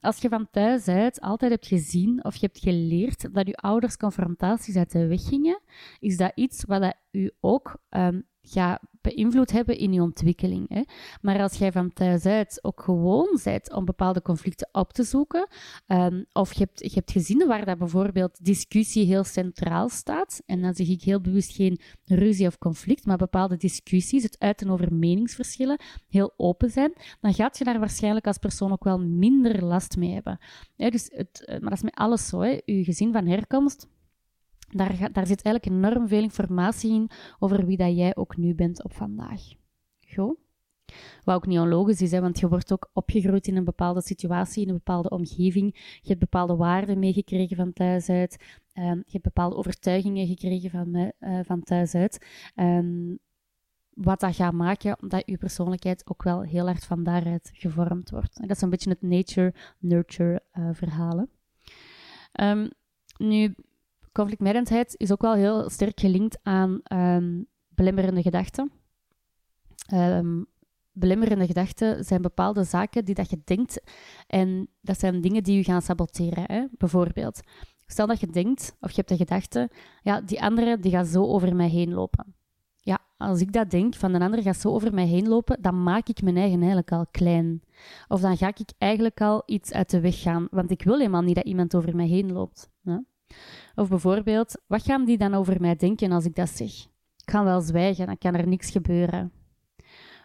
[0.00, 3.96] Als je van thuis uit altijd hebt gezien of je hebt geleerd dat je ouders
[3.96, 5.60] confrontaties uit de weg gingen,
[5.98, 10.68] is dat iets wat dat u ook um, gaat beïnvloed hebben in je ontwikkeling.
[10.68, 10.82] Hè.
[11.20, 15.48] Maar als jij van thuis uit ook gewoon bent om bepaalde conflicten op te zoeken,
[15.86, 20.62] um, of je hebt, je hebt gezinnen waar dat bijvoorbeeld discussie heel centraal staat, en
[20.62, 24.94] dan zeg ik heel bewust geen ruzie of conflict, maar bepaalde discussies, het uiten over
[24.94, 29.96] meningsverschillen, heel open zijn, dan gaat je daar waarschijnlijk als persoon ook wel minder last
[29.96, 30.38] mee hebben.
[30.76, 32.44] Dus het, maar dat is met alles zo.
[32.44, 33.88] Je gezin van herkomst
[34.68, 38.84] daar, daar zit eigenlijk enorm veel informatie in over wie dat jij ook nu bent
[38.84, 39.40] op vandaag.
[40.08, 40.36] Goed?
[41.24, 44.62] Wat ook niet onlogisch is, hè, want je wordt ook opgegroeid in een bepaalde situatie,
[44.62, 45.74] in een bepaalde omgeving.
[46.00, 48.60] Je hebt bepaalde waarden meegekregen van thuis uit.
[48.74, 52.26] Um, je hebt bepaalde overtuigingen gekregen van, uh, van thuis uit.
[52.56, 53.18] Um,
[53.90, 58.38] wat dat gaat maken dat je persoonlijkheid ook wel heel erg van daaruit gevormd wordt.
[58.40, 61.30] En dat is een beetje het nature-nurture uh, verhalen.
[62.40, 62.70] Um,
[63.16, 63.54] nu,
[64.18, 68.72] conflictmijdendheid is ook wel heel sterk gelinkt aan um, belemmerende gedachten.
[69.94, 70.46] Um,
[70.92, 73.80] belemmerende gedachten zijn bepaalde zaken die dat je denkt
[74.26, 76.44] en dat zijn dingen die je gaan saboteren.
[76.46, 76.64] Hè?
[76.70, 77.40] Bijvoorbeeld,
[77.86, 79.70] stel dat je denkt of je hebt de gedachte,
[80.02, 82.34] ja, die andere die gaat zo over mij heen lopen.
[82.80, 85.82] Ja, als ik dat denk, van een ander gaat zo over mij heen lopen, dan
[85.82, 87.62] maak ik mijn eigen eigenlijk al klein.
[88.08, 91.22] Of dan ga ik eigenlijk al iets uit de weg gaan, want ik wil helemaal
[91.22, 92.70] niet dat iemand over mij heen loopt.
[93.74, 96.70] Of bijvoorbeeld, wat gaan die dan over mij denken als ik dat zeg?
[97.16, 99.32] Ik ga wel zwijgen, dan kan er niks gebeuren.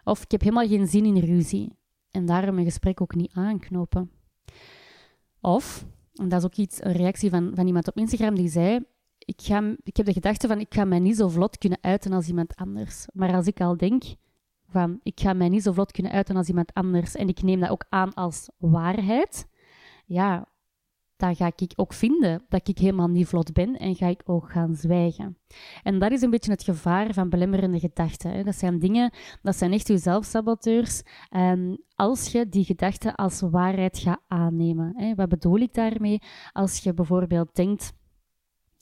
[0.04, 1.76] Of ik heb helemaal geen zin in ruzie
[2.10, 4.10] en daarom een gesprek ook niet aanknopen.
[5.40, 8.80] Of, en dat is ook iets, een reactie van, van iemand op Instagram die zei:
[9.18, 12.12] ik, ga, ik heb de gedachte van ik ga mij niet zo vlot kunnen uiten
[12.12, 13.06] als iemand anders.
[13.12, 14.02] Maar als ik al denk
[14.68, 17.60] van ik ga mij niet zo vlot kunnen uiten als iemand anders en ik neem
[17.60, 19.46] dat ook aan als waarheid,
[20.06, 20.48] ja,
[21.16, 24.50] dan ga ik ook vinden dat ik helemaal niet vlot ben en ga ik ook
[24.50, 25.38] gaan zwijgen.
[25.82, 28.44] En dat is een beetje het gevaar van belemmerende gedachten.
[28.44, 31.02] Dat zijn dingen, dat zijn echt uw zelfsaboteurs.
[31.94, 35.14] Als je die gedachten als waarheid gaat aannemen.
[35.16, 36.22] Wat bedoel ik daarmee?
[36.52, 37.92] Als je bijvoorbeeld denkt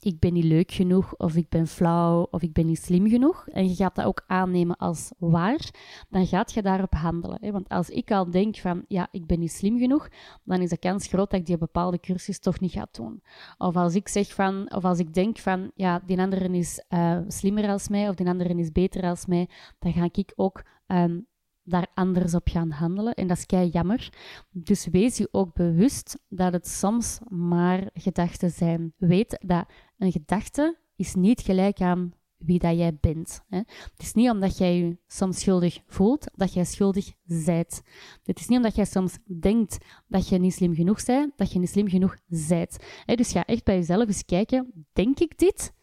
[0.03, 3.47] ik ben niet leuk genoeg, of ik ben flauw, of ik ben niet slim genoeg,
[3.47, 5.69] en je gaat dat ook aannemen als waar,
[6.09, 7.37] dan gaat je daarop handelen.
[7.41, 7.51] Hè?
[7.51, 10.09] Want als ik al denk van, ja, ik ben niet slim genoeg,
[10.43, 13.21] dan is de kans groot dat ik die bepaalde cursus toch niet ga doen.
[13.57, 17.19] Of als ik zeg van, of als ik denk van, ja, die andere is uh,
[17.27, 21.27] slimmer als mij, of die andere is beter als mij, dan ga ik ook um,
[21.63, 23.13] daar anders op gaan handelen.
[23.13, 24.09] En dat is kei jammer.
[24.51, 28.93] Dus wees je ook bewust dat het soms maar gedachten zijn.
[28.97, 29.65] Weet dat
[29.97, 33.41] een gedachte is niet gelijk aan wie dat jij bent.
[33.47, 33.57] Hè.
[33.57, 37.81] Het is niet omdat jij je soms schuldig voelt, dat jij schuldig zijt.
[38.23, 41.59] Het is niet omdat jij soms denkt dat je niet slim genoeg bent, dat je
[41.59, 42.85] niet slim genoeg zijt.
[43.05, 45.73] Dus ga echt bij jezelf eens kijken, denk ik dit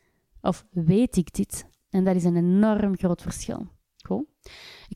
[0.41, 1.67] of weet ik dit?
[1.91, 3.67] En dat is een enorm groot verschil.
[4.03, 4.27] Cool.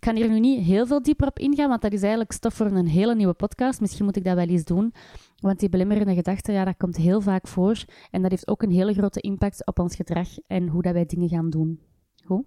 [0.04, 2.66] Kan hier nu niet heel veel dieper op ingaan, want dat is eigenlijk stof voor
[2.66, 3.80] een hele nieuwe podcast.
[3.80, 4.94] Misschien moet ik dat wel eens doen.
[5.36, 7.84] Want die belemmerende gedachten, ja, dat komt heel vaak voor.
[8.10, 11.06] En dat heeft ook een hele grote impact op ons gedrag en hoe dat wij
[11.06, 11.80] dingen gaan doen.
[12.24, 12.44] Goed?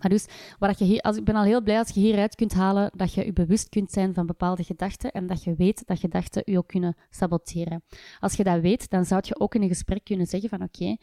[0.00, 0.26] Maar dus,
[0.58, 3.14] wat je hier, als, ik ben al heel blij als je hieruit kunt halen dat
[3.14, 6.58] je je bewust kunt zijn van bepaalde gedachten en dat je weet dat gedachten je
[6.58, 7.82] ook kunnen saboteren.
[8.20, 10.96] Als je dat weet, dan zou je ook in een gesprek kunnen zeggen van oké,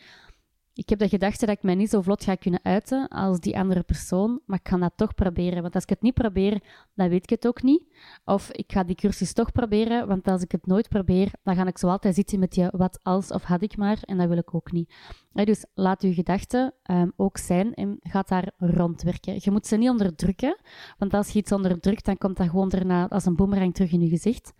[0.79, 3.57] ik heb de gedachte dat ik mij niet zo vlot ga kunnen uiten als die
[3.57, 5.61] andere persoon, maar ik ga dat toch proberen.
[5.61, 6.63] Want als ik het niet probeer,
[6.93, 7.83] dan weet ik het ook niet.
[8.25, 11.65] Of ik ga die cursus toch proberen, want als ik het nooit probeer, dan ga
[11.65, 14.37] ik zo altijd zitten met je wat als of had ik maar, en dat wil
[14.37, 14.93] ik ook niet.
[15.33, 19.39] dus laat uw gedachten um, ook zijn en ga daar rondwerken.
[19.39, 20.57] Je moet ze niet onderdrukken,
[20.97, 24.01] want als je iets onderdrukt, dan komt dat gewoon daarna als een boemerang terug in
[24.01, 24.53] je gezicht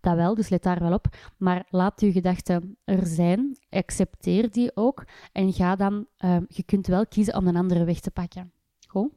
[0.00, 1.06] dat wel, dus let daar wel op.
[1.36, 6.86] Maar laat je gedachten er zijn, accepteer die ook en ga dan, uh, je kunt
[6.86, 8.52] wel kiezen om een andere weg te pakken.
[8.88, 9.12] Goed?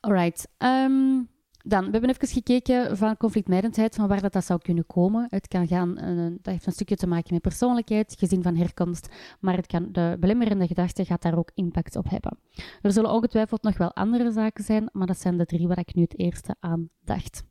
[0.00, 0.48] Alright.
[0.58, 1.28] Um,
[1.68, 5.26] dan, we hebben even gekeken van conflictmijdendheid, van waar dat, dat zou kunnen komen.
[5.30, 9.08] Het kan gaan, uh, dat heeft een stukje te maken met persoonlijkheid, gezin van herkomst,
[9.40, 12.38] maar het kan, de belemmerende gedachte gaat daar ook impact op hebben.
[12.82, 15.94] Er zullen ongetwijfeld nog wel andere zaken zijn, maar dat zijn de drie waar ik
[15.94, 17.44] nu het eerste aan dacht.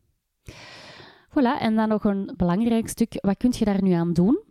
[1.35, 3.17] Voilà, en dan nog een belangrijk stuk.
[3.21, 4.43] Wat kun je daar nu aan doen?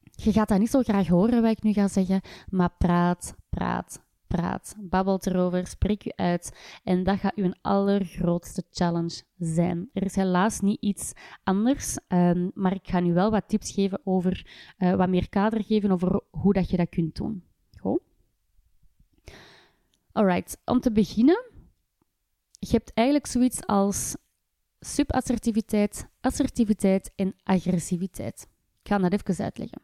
[0.00, 4.04] Je gaat dat niet zo graag horen wat ik nu ga zeggen, maar praat, praat,
[4.26, 4.76] praat.
[4.78, 6.58] Babbel erover, spreek je uit.
[6.84, 9.90] En dat gaat uw allergrootste challenge zijn.
[9.92, 14.00] Er is helaas niet iets anders, um, maar ik ga nu wel wat tips geven
[14.04, 14.46] over,
[14.78, 17.44] uh, wat meer kader geven over hoe dat je dat kunt doen.
[17.80, 18.00] Goed?
[20.12, 21.44] Alright, om te beginnen,
[22.58, 24.16] je hebt eigenlijk zoiets als
[24.84, 28.46] subassertiviteit, assertiviteit en agressiviteit.
[28.82, 29.80] Ik ga dat even uitleggen.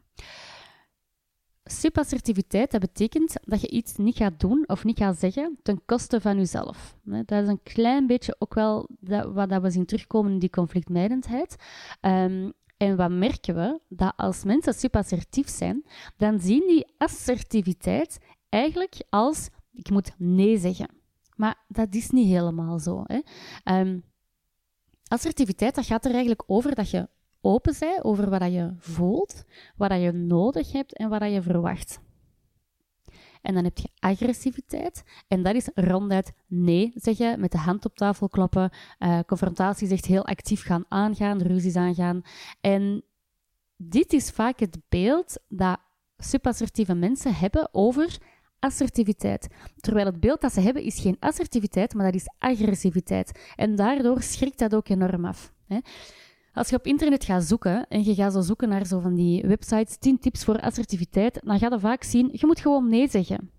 [1.63, 6.21] Subassertiviteit, dat betekent dat je iets niet gaat doen of niet gaat zeggen ten koste
[6.21, 6.95] van jezelf.
[7.03, 8.89] Dat is een klein beetje ook wel
[9.33, 11.55] wat we zien terugkomen in die conflictmijdendheid.
[12.01, 13.79] Um, en wat merken we?
[13.89, 15.83] Dat als mensen subassertief zijn,
[16.17, 18.17] dan zien die assertiviteit
[18.49, 20.89] eigenlijk als ik moet nee zeggen.
[21.35, 23.03] Maar dat is niet helemaal zo.
[23.05, 23.19] Hè?
[23.79, 24.03] Um,
[25.11, 27.09] Assertiviteit, dat gaat er eigenlijk over dat je
[27.41, 29.43] open bent over wat je voelt,
[29.75, 31.99] wat je nodig hebt en wat je verwacht.
[33.41, 35.03] En dan heb je agressiviteit.
[35.27, 38.69] En dat is ronduit nee zeggen, met de hand op tafel kloppen,
[38.99, 42.21] uh, confrontaties echt heel actief gaan aangaan, ruzies aangaan.
[42.61, 43.03] En
[43.77, 45.79] dit is vaak het beeld dat
[46.17, 48.17] subassertieve mensen hebben over
[48.61, 49.47] assertiviteit.
[49.79, 53.53] Terwijl het beeld dat ze hebben is geen assertiviteit, maar dat is agressiviteit.
[53.55, 55.53] En daardoor schrikt dat ook enorm af.
[55.67, 55.79] Hè.
[56.53, 59.47] Als je op internet gaat zoeken en je gaat zo zoeken naar zo van die
[59.47, 63.51] websites, 10 tips voor assertiviteit, dan ga je vaak zien, je moet gewoon nee zeggen.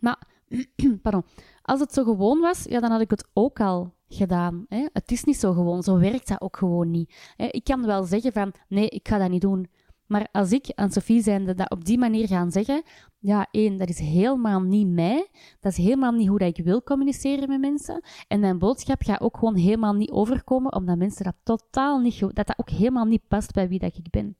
[0.00, 0.18] Maar,
[1.02, 1.24] pardon,
[1.62, 4.64] als het zo gewoon was, ja, dan had ik het ook al gedaan.
[4.68, 4.86] Hè.
[4.92, 7.14] Het is niet zo gewoon, zo werkt dat ook gewoon niet.
[7.36, 7.46] Hè.
[7.46, 9.68] Ik kan wel zeggen van, nee, ik ga dat niet doen.
[10.06, 12.82] Maar als ik aan Sophie zijnde dat op die manier gaan zeggen,
[13.24, 15.28] ja, één, dat is helemaal niet mij.
[15.60, 18.04] Dat is helemaal niet hoe dat ik wil communiceren met mensen.
[18.28, 22.34] En mijn boodschap gaat ook gewoon helemaal niet overkomen, omdat mensen dat totaal niet, dat
[22.34, 24.36] dat ook helemaal niet past bij wie dat ik ben.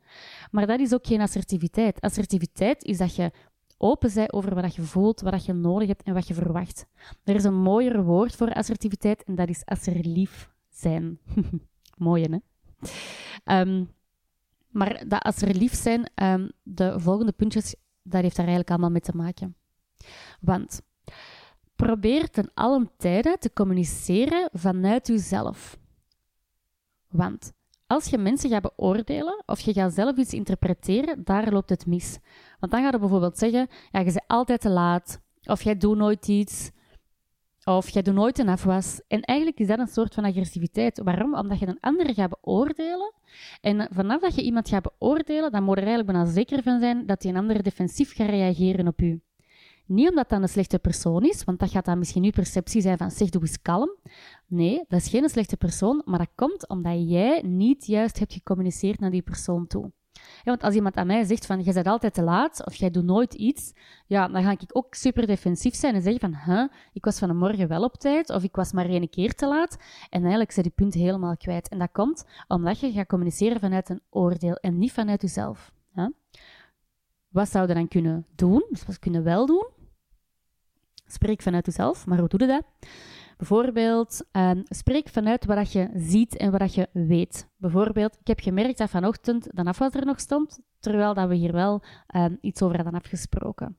[0.50, 2.00] Maar dat is ook geen assertiviteit.
[2.00, 3.32] Assertiviteit is dat je
[3.78, 6.86] open bent over wat je voelt, wat je nodig hebt en wat je verwacht.
[7.24, 11.18] Er is een mooier woord voor assertiviteit en dat is asserlief zijn.
[11.96, 12.38] Mooi, hè?
[13.60, 13.90] Um,
[14.68, 18.90] maar dat als er lief zijn, um, de volgende puntjes, daar heeft daar eigenlijk allemaal
[18.90, 19.56] mee te maken.
[20.40, 20.80] Want
[21.76, 25.78] probeer ten allen tijde te communiceren vanuit jezelf.
[27.08, 27.52] Want
[27.86, 32.18] als je mensen gaat beoordelen of je gaat zelf iets interpreteren, daar loopt het mis.
[32.60, 35.96] Want dan gaat je bijvoorbeeld zeggen, ja, je bent altijd te laat, of jij doet
[35.96, 36.70] nooit iets,
[37.64, 39.00] of jij doet nooit een afwas.
[39.08, 41.00] En eigenlijk is dat een soort van agressiviteit.
[41.04, 41.34] Waarom?
[41.34, 43.12] Omdat je een ander gaat beoordelen.
[43.60, 47.06] En vanaf dat je iemand gaat beoordelen, dan moet er eigenlijk bijna zeker van zijn
[47.06, 49.20] dat die een ander defensief gaat reageren op u.
[49.86, 52.98] Niet omdat dat een slechte persoon is, want dat gaat dan misschien uw perceptie zijn
[52.98, 53.96] van zeg, doe eens kalm.
[54.46, 59.00] Nee, dat is geen slechte persoon, maar dat komt omdat jij niet juist hebt gecommuniceerd
[59.00, 59.92] naar die persoon toe.
[60.14, 62.90] Ja, want als iemand aan mij zegt van, jij bent altijd te laat, of jij
[62.90, 63.72] doet nooit iets,
[64.06, 67.68] ja, dan ga ik ook super defensief zijn en zeggen van, huh, ik was vanmorgen
[67.68, 69.76] wel op tijd, of ik was maar één keer te laat.
[70.10, 71.68] En eigenlijk zijn die punten helemaal kwijt.
[71.68, 75.72] En dat komt omdat je gaat communiceren vanuit een oordeel en niet vanuit jezelf.
[75.94, 76.08] Huh?
[77.28, 78.66] Wat zou je dan kunnen doen?
[78.70, 79.66] Dus wat kunnen wel doen?
[81.06, 82.88] Spreek vanuit jezelf, maar hoe doe je dat?
[83.36, 87.48] Bijvoorbeeld, um, spreek vanuit wat je ziet en wat je weet.
[87.56, 91.52] Bijvoorbeeld, ik heb gemerkt dat vanochtend de afwas er nog stond, terwijl dat we hier
[91.52, 91.82] wel
[92.16, 93.76] um, iets over hadden afgesproken.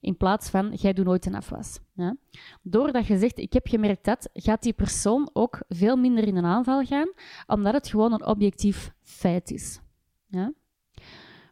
[0.00, 1.78] in plaats van jij doet nooit een afwas.
[1.92, 2.16] Ja?
[2.62, 6.44] Doordat je zegt ik heb gemerkt dat, gaat die persoon ook veel minder in een
[6.44, 7.12] aanval gaan,
[7.46, 9.80] omdat het gewoon een objectief feit is.
[10.26, 10.52] Ja?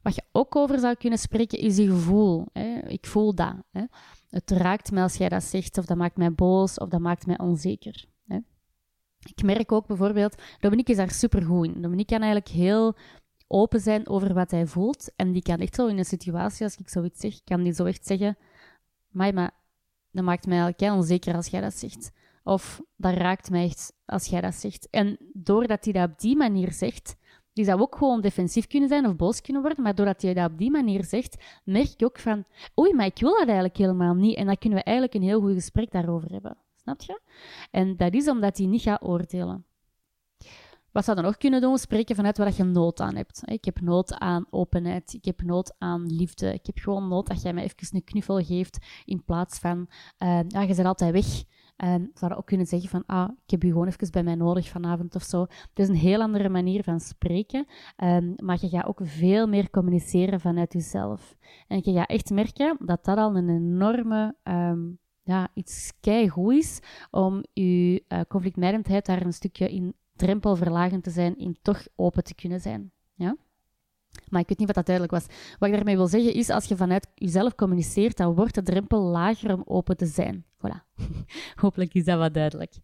[0.02, 2.46] Wat je ook over zou kunnen spreken is je gevoel.
[2.52, 2.78] Hè?
[2.78, 3.54] Ik voel dat.
[3.70, 3.84] Hè?
[4.32, 7.26] Het raakt mij als jij dat zegt, of dat maakt mij boos, of dat maakt
[7.26, 8.04] mij onzeker.
[8.26, 8.38] Hè?
[9.22, 11.82] Ik merk ook bijvoorbeeld, Dominique is daar supergoed in.
[11.82, 12.96] Dominique kan eigenlijk heel
[13.46, 15.12] open zijn over wat hij voelt.
[15.16, 17.84] En die kan echt zo in een situatie, als ik zoiets zeg, kan die zo
[17.84, 18.36] echt zeggen,
[19.08, 19.50] maar
[20.10, 22.10] dat maakt mij eigenlijk onzeker als jij dat zegt.
[22.44, 24.88] Of dat raakt mij echt als jij dat zegt.
[24.90, 27.16] En doordat hij dat op die manier zegt,
[27.52, 30.50] die zou ook gewoon defensief kunnen zijn of boos kunnen worden, maar doordat je dat
[30.50, 32.44] op die manier zegt, merk je ook van,
[32.80, 34.36] oei, maar ik wil dat eigenlijk helemaal niet.
[34.36, 36.56] En dan kunnen we eigenlijk een heel goed gesprek daarover hebben.
[36.76, 37.20] Snap je?
[37.70, 39.64] En dat is omdat hij niet gaat oordelen.
[40.92, 41.78] Wat zou dan nog kunnen doen?
[41.78, 43.42] Spreken vanuit waar je nood aan hebt.
[43.44, 45.12] Ik heb nood aan openheid.
[45.14, 46.52] Ik heb nood aan liefde.
[46.52, 49.86] Ik heb gewoon nood dat jij mij even een knuffel geeft in plaats van,
[50.18, 51.44] uh, ja, je bent altijd weg.
[51.82, 54.68] En zou ook kunnen zeggen van, ah, ik heb je gewoon even bij mij nodig
[54.68, 55.40] vanavond of zo.
[55.40, 57.66] Het is een heel andere manier van spreken,
[57.96, 61.36] um, maar je gaat ook veel meer communiceren vanuit jezelf.
[61.68, 66.80] En je gaat echt merken dat dat al een enorme, um, ja, iets keigoed is
[67.10, 72.34] om je uh, conflictmijdendheid daar een stukje in drempelverlagend te zijn, in toch open te
[72.34, 72.92] kunnen zijn.
[73.14, 73.36] Ja?
[74.28, 75.26] Maar ik weet niet wat dat duidelijk was.
[75.58, 79.00] Wat ik daarmee wil zeggen is, als je vanuit jezelf communiceert, dan wordt de drempel
[79.00, 80.44] lager om open te zijn.
[80.66, 81.04] Voilà.
[81.62, 82.74] Hopelijk is dat wat duidelijk.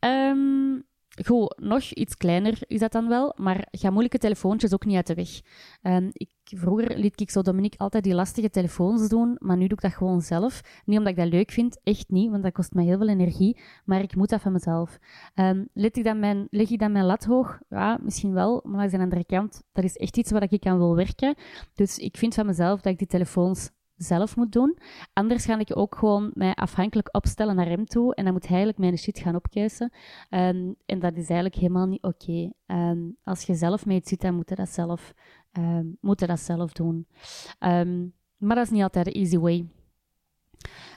[0.00, 0.84] Um,
[1.24, 5.06] Goed, nog iets kleiner is dat dan wel, maar ga moeilijke telefoontjes ook niet uit
[5.06, 5.40] de weg.
[5.82, 9.76] Um, ik, vroeger liet ik zo Dominique altijd die lastige telefoons doen, maar nu doe
[9.76, 10.82] ik dat gewoon zelf.
[10.84, 13.58] Niet omdat ik dat leuk vind, echt niet, want dat kost mij heel veel energie,
[13.84, 14.98] maar ik moet dat van mezelf.
[15.34, 17.58] Um, leg, ik dan mijn, leg ik dan mijn lat hoog?
[17.68, 20.78] Ja, misschien wel, maar aan de andere kant, dat is echt iets waar ik aan
[20.78, 21.34] wil werken.
[21.74, 24.78] Dus ik vind van mezelf dat ik die telefoons zelf moet doen.
[25.12, 28.56] Anders ga ik ook gewoon mij afhankelijk opstellen naar hem toe en dan moet hij
[28.56, 29.92] eigenlijk mijn shit gaan opkuisen.
[30.30, 32.50] Um, en dat is eigenlijk helemaal niet oké.
[32.66, 35.14] Um, als je zelf mee zit, dan moet dat zelf,
[35.58, 37.06] um, moet dat zelf doen.
[38.38, 39.66] maar dat is niet altijd de easy way.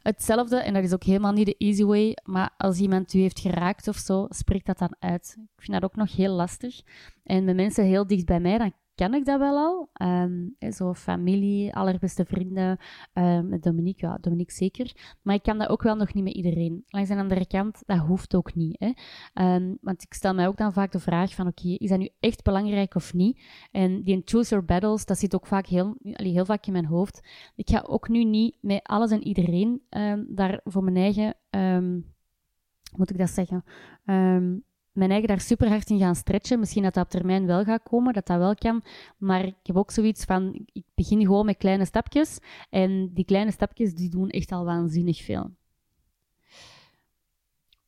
[0.03, 3.39] Hetzelfde, en dat is ook helemaal niet de easy way, maar als iemand u heeft
[3.39, 5.35] geraakt of zo, spreek dat dan uit.
[5.37, 6.81] Ik vind dat ook nog heel lastig.
[7.23, 9.89] En met mensen heel dicht bij mij, dan ken ik dat wel al.
[10.07, 12.77] Um, zo familie, allerbeste vrienden,
[13.43, 15.15] met Dominique, ja, Dominique zeker.
[15.21, 16.83] Maar ik kan dat ook wel nog niet met iedereen.
[16.87, 18.77] Langs de andere kant, dat hoeft ook niet.
[18.79, 18.91] Hè.
[19.55, 22.09] Um, want ik stel mij ook dan vaak de vraag van, oké, is dat nu
[22.19, 23.41] echt belangrijk of niet?
[23.71, 27.27] En die choose your battles, dat zit ook vaak heel, heel vaak in mijn hoofd.
[27.55, 29.81] Ik ga ook nu niet met alles en iedereen
[30.27, 31.35] daar voor mijn eigen...
[32.97, 33.63] moet ik dat zeggen?
[34.99, 36.59] Mijn eigen daar super hard in gaan stretchen.
[36.59, 38.83] Misschien dat dat op termijn wel gaat komen, dat dat wel kan.
[39.17, 42.39] Maar ik heb ook zoiets van, ik begin gewoon met kleine stapjes.
[42.69, 45.57] En die kleine stapjes, die doen echt al waanzinnig veel.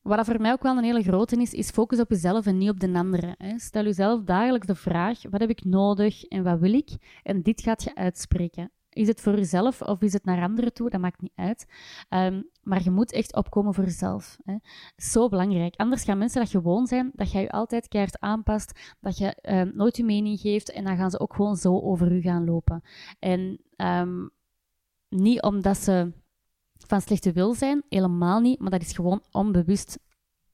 [0.01, 2.57] Wat dat voor mij ook wel een hele grote is, is focus op jezelf en
[2.57, 3.35] niet op de anderen.
[3.59, 6.89] Stel jezelf dagelijks de vraag, wat heb ik nodig en wat wil ik?
[7.23, 8.71] En dit gaat je uitspreken.
[8.93, 10.89] Is het voor jezelf of is het naar anderen toe?
[10.89, 11.65] Dat maakt niet uit.
[12.09, 14.37] Um, maar je moet echt opkomen voor jezelf.
[14.43, 14.55] Hè.
[14.95, 15.75] Zo belangrijk.
[15.75, 19.71] Anders gaan mensen dat gewoon zijn, dat jij je altijd keihard aanpast, dat je um,
[19.75, 22.83] nooit je mening geeft en dan gaan ze ook gewoon zo over u gaan lopen.
[23.19, 24.31] En um,
[25.09, 26.11] niet omdat ze
[26.87, 29.97] van slechte wil zijn, helemaal niet, maar dat is gewoon onbewust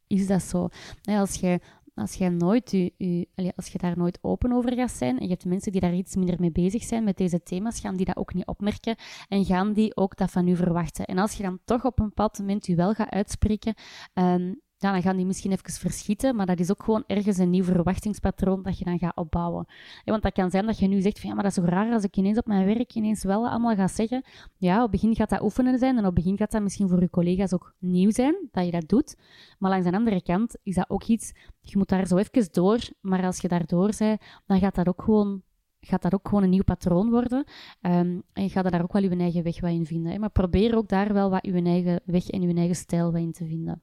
[0.07, 0.69] is dat zo.
[1.03, 1.59] Als je
[1.97, 5.45] als je, nooit je, als je daar nooit open over gaat zijn en je hebt
[5.45, 8.33] mensen die daar iets minder mee bezig zijn met deze thema's, gaan die dat ook
[8.33, 8.95] niet opmerken
[9.27, 11.05] en gaan die ook dat van u verwachten.
[11.05, 13.73] En als je dan toch op een bepaald moment je wel gaat uitspreken,
[14.13, 17.49] um, ja, dan gaan die misschien even verschieten, maar dat is ook gewoon ergens een
[17.49, 19.65] nieuw verwachtingspatroon dat je dan gaat opbouwen.
[20.05, 21.93] Want dat kan zijn dat je nu zegt van ja, maar dat is zo raar
[21.93, 24.23] als ik ineens op mijn werk ineens wel allemaal ga zeggen.
[24.57, 26.89] Ja, op het begin gaat dat oefenen zijn en op het begin gaat dat misschien
[26.89, 29.15] voor je collega's ook nieuw zijn, dat je dat doet.
[29.59, 32.79] Maar langs de andere kant is dat ook iets, je moet daar zo even door,
[33.01, 35.41] maar als je daar door bent, dan gaat dat ook gewoon
[35.79, 37.37] gaat dat ook gewoon een nieuw patroon worden.
[37.81, 40.11] Um, en je gaat daar ook wel je eigen weg wat in vinden.
[40.11, 40.19] Hè.
[40.19, 43.31] Maar probeer ook daar wel wat je eigen weg en je eigen stijl wat in
[43.31, 43.81] te vinden.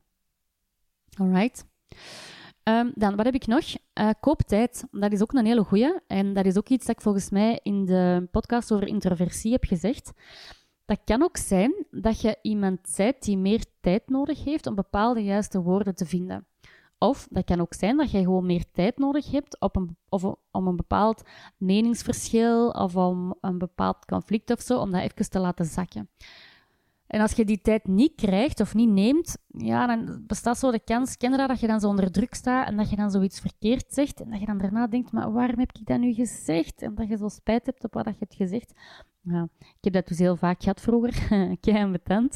[1.19, 1.65] Alright.
[2.69, 3.65] Um, dan, wat heb ik nog?
[4.21, 4.85] Koop tijd.
[4.91, 6.01] Dat is ook een hele goeie.
[6.07, 9.65] En dat is ook iets dat ik volgens mij in de podcast over introversie heb
[9.65, 10.13] gezegd.
[10.85, 15.25] Dat kan ook zijn dat je iemand zijt die meer tijd nodig heeft om bepaalde
[15.25, 16.47] juiste woorden te vinden.
[16.99, 20.25] Of dat kan ook zijn dat je gewoon meer tijd nodig hebt op een, of
[20.51, 21.23] om een bepaald
[21.57, 26.09] meningsverschil of om een bepaald conflict of zo, om dat even te laten zakken.
[27.15, 30.85] En als je die tijd niet krijgt of niet neemt, ja, dan bestaat zo de
[30.85, 33.85] kans, je dat, je dan zo onder druk staat en dat je dan zoiets verkeerd
[33.89, 36.83] zegt en dat je dan daarna denkt, maar waarom heb ik dat nu gezegd?
[36.83, 38.73] En dat je zo spijt hebt op wat je hebt gezegd.
[39.21, 41.29] Ja, ik heb dat dus heel vaak gehad vroeger,
[41.61, 41.83] kei.
[41.83, 42.29] Um,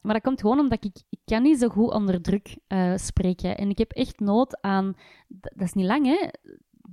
[0.00, 3.56] maar dat komt gewoon omdat ik, ik kan niet zo goed onder druk uh, spreken.
[3.56, 4.94] En ik heb echt nood aan,
[5.28, 6.28] dat is niet lang hè,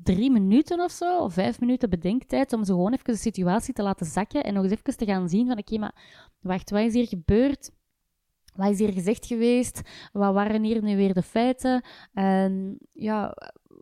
[0.03, 3.83] drie minuten of zo, of vijf minuten bedenktijd, om zo gewoon even de situatie te
[3.83, 5.95] laten zakken en nog eens even te gaan zien van, oké, maar
[6.39, 7.71] wacht, wat is hier gebeurd?
[8.55, 9.81] Wat is hier gezegd geweest?
[10.11, 11.83] Wat waren hier nu weer de feiten?
[12.13, 13.35] En ja,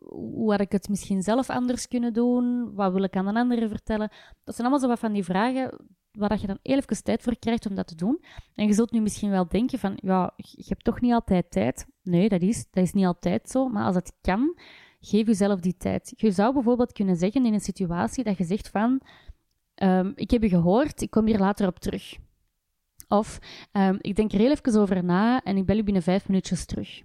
[0.08, 2.74] hoe had ik het misschien zelf anders kunnen doen?
[2.74, 4.10] Wat wil ik aan een andere vertellen?
[4.44, 7.66] Dat zijn allemaal zo wat van die vragen waar je dan even tijd voor krijgt
[7.66, 8.22] om dat te doen.
[8.54, 11.86] En je zult nu misschien wel denken van, ja, je hebt toch niet altijd tijd.
[12.02, 13.68] Nee, dat is, dat is niet altijd zo.
[13.68, 14.58] Maar als het kan,
[15.04, 16.12] geef jezelf die tijd.
[16.16, 19.00] Je zou bijvoorbeeld kunnen zeggen in een situatie dat je zegt van,
[19.82, 22.16] um, ik heb je gehoord, ik kom hier later op terug.
[23.08, 23.38] Of
[23.72, 26.64] um, ik denk er heel even over na en ik bel je binnen vijf minuutjes
[26.64, 27.02] terug.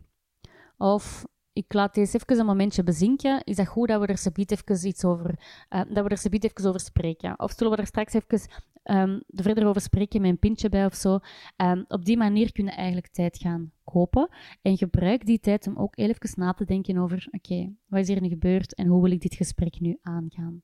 [0.77, 3.43] Of ik laat deze even een momentje bezinken.
[3.43, 5.39] Is dat goed dat we er subiet even iets over,
[5.69, 7.39] uh, dat we er even over spreken?
[7.39, 8.49] Of zullen we er straks even
[8.89, 11.19] um, er verder over spreken met een pintje bij of zo?
[11.57, 14.29] Um, op die manier kunnen eigenlijk tijd gaan kopen.
[14.61, 18.21] En gebruik die tijd om ook even na te denken over, oké, wat is hier
[18.21, 20.61] nu gebeurd en hoe wil ik dit gesprek nu aangaan?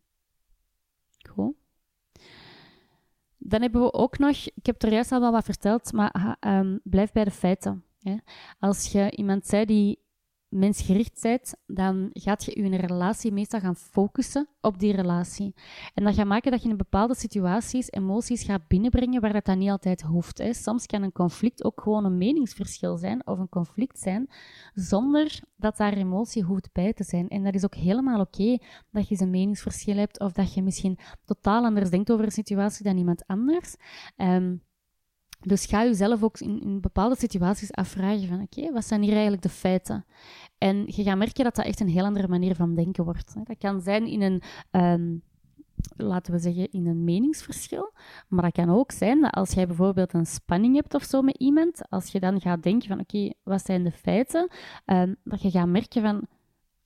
[1.30, 1.56] Goed.
[3.38, 6.80] Dan hebben we ook nog, ik heb er juist al wel wat verteld, maar um,
[6.84, 7.84] blijf bij de feiten.
[8.60, 10.00] Als je iemand zei die
[10.54, 15.54] mensgericht bent, dan gaat je je relatie meestal gaan focussen op die relatie.
[15.94, 19.58] En dat gaat maken dat je in bepaalde situaties emoties gaat binnenbrengen waar dat dan
[19.58, 20.38] niet altijd hoeft.
[20.38, 20.54] Hè.
[20.54, 24.30] Soms kan een conflict ook gewoon een meningsverschil zijn of een conflict zijn,
[24.74, 27.28] zonder dat daar emotie hoeft bij te zijn.
[27.28, 28.58] En dat is ook helemaal oké
[28.92, 32.84] dat je een meningsverschil hebt of dat je misschien totaal anders denkt over een situatie
[32.84, 33.76] dan iemand anders.
[34.18, 34.64] Um,
[35.44, 39.42] dus ga jezelf ook in, in bepaalde situaties afvragen van oké, wat zijn hier eigenlijk
[39.42, 40.06] de feiten?
[40.58, 43.34] En je gaat merken dat dat echt een heel andere manier van denken wordt.
[43.44, 44.42] Dat kan zijn in een,
[44.72, 45.22] um,
[45.96, 47.94] laten we zeggen, in een meningsverschil.
[48.28, 51.38] Maar dat kan ook zijn dat als jij bijvoorbeeld een spanning hebt of zo met
[51.38, 54.52] iemand, als je dan gaat denken van oké, wat zijn de feiten?
[54.86, 56.28] Um, dat je gaat merken van,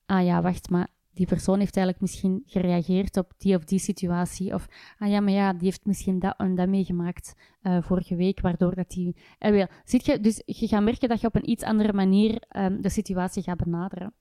[0.06, 0.88] ah ja, wacht, maar
[1.18, 4.54] die persoon heeft eigenlijk misschien gereageerd op die of die situatie.
[4.54, 8.42] Of, ah ja, maar ja, die heeft misschien dat en dat meegemaakt uh, vorige week,
[8.42, 9.16] waardoor dat die...
[9.38, 12.44] En wel, ziet je, dus je gaat merken dat je op een iets andere manier
[12.58, 14.14] um, de situatie gaat benaderen.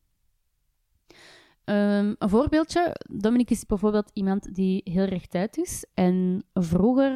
[1.64, 2.97] Um, een voorbeeldje.
[3.11, 5.86] Dominique is bijvoorbeeld iemand die heel rechtuit is.
[5.94, 7.12] En vroeger,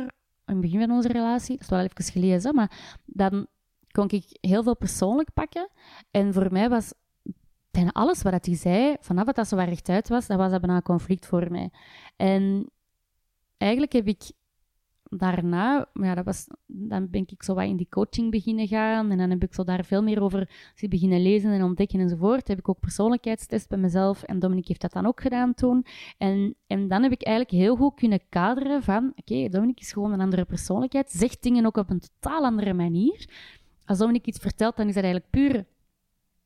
[0.46, 3.46] in het begin van onze relatie, dat is wel even gelezen, maar dan
[3.90, 5.68] kon ik heel veel persoonlijk pakken.
[6.10, 6.92] En voor mij was
[7.70, 10.76] bijna alles wat hij zei, vanaf dat dat zo rechtuit was, dat was dat bijna
[10.76, 11.70] een conflict voor mij.
[12.16, 12.70] En
[13.56, 14.30] eigenlijk heb ik
[15.10, 19.18] daarna, ja, dat was, dan ben ik zo wat in die coaching beginnen gaan en
[19.18, 20.50] dan heb ik zo daar veel meer over
[20.88, 22.48] beginnen lezen en ontdekken enzovoort.
[22.48, 25.86] Heb ik ook persoonlijkheidstest bij mezelf en Dominique heeft dat dan ook gedaan toen.
[26.18, 29.92] En, en dan heb ik eigenlijk heel goed kunnen kaderen van, oké, okay, Dominique is
[29.92, 33.28] gewoon een andere persoonlijkheid, zegt dingen ook op een totaal andere manier.
[33.84, 35.66] Als Dominique iets vertelt, dan is dat eigenlijk puur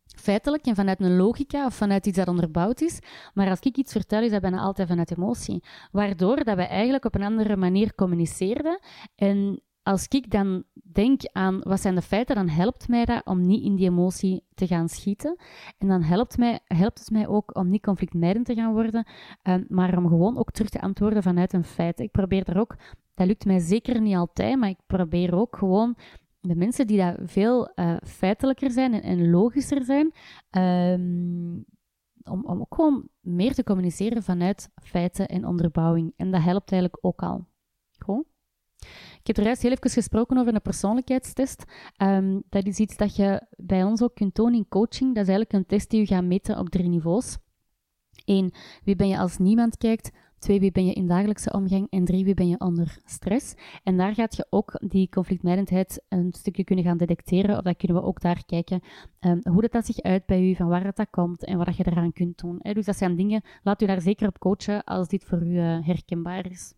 [0.06, 2.98] feitelijk en vanuit een logica of vanuit iets dat onderbouwd is.
[3.34, 5.62] Maar als ik iets vertel, is dat bijna altijd vanuit emotie.
[5.92, 8.78] Waardoor dat we eigenlijk op een andere manier communiceerden.
[9.14, 13.46] En als ik dan denk aan wat zijn de feiten, dan helpt mij dat om
[13.46, 15.36] niet in die emotie te gaan schieten.
[15.78, 19.06] En dan helpt, mij, helpt het mij ook om niet conflictmijdend te gaan worden,
[19.42, 22.00] um, maar om gewoon ook terug te antwoorden vanuit een feit.
[22.00, 22.76] Ik probeer er ook,
[23.14, 25.96] dat lukt mij zeker niet altijd, maar ik probeer ook gewoon
[26.46, 30.12] de mensen die daar veel uh, feitelijker zijn en, logischer zijn,
[30.50, 31.64] um,
[32.22, 36.12] om, om ook gewoon meer te communiceren vanuit feiten en onderbouwing.
[36.16, 37.46] En dat helpt eigenlijk ook al.
[37.98, 38.24] Goed.
[39.20, 41.64] Ik heb er juist heel even gesproken over een persoonlijkheidstest.
[42.02, 45.14] Um, dat is iets dat je bij ons ook kunt tonen in coaching.
[45.14, 47.38] Dat is eigenlijk een test die je gaat meten op drie niveaus.
[48.24, 48.52] Eén,
[48.84, 50.10] wie ben je als niemand kijkt?
[50.44, 51.86] Twee, wie ben je in dagelijkse omgang?
[51.90, 53.54] En drie, wie ben je onder stress?
[53.82, 57.56] En daar gaat je ook die conflictmijdendheid een stukje kunnen gaan detecteren.
[57.56, 58.80] Of dat kunnen we ook daar kijken
[59.20, 61.76] um, hoe dat, dat zich uit bij u, van waar dat, dat komt en wat
[61.76, 62.58] je eraan kunt doen.
[62.62, 62.72] Hè?
[62.72, 65.86] Dus dat zijn dingen, laat u daar zeker op coachen als dit voor u uh,
[65.86, 66.74] herkenbaar is.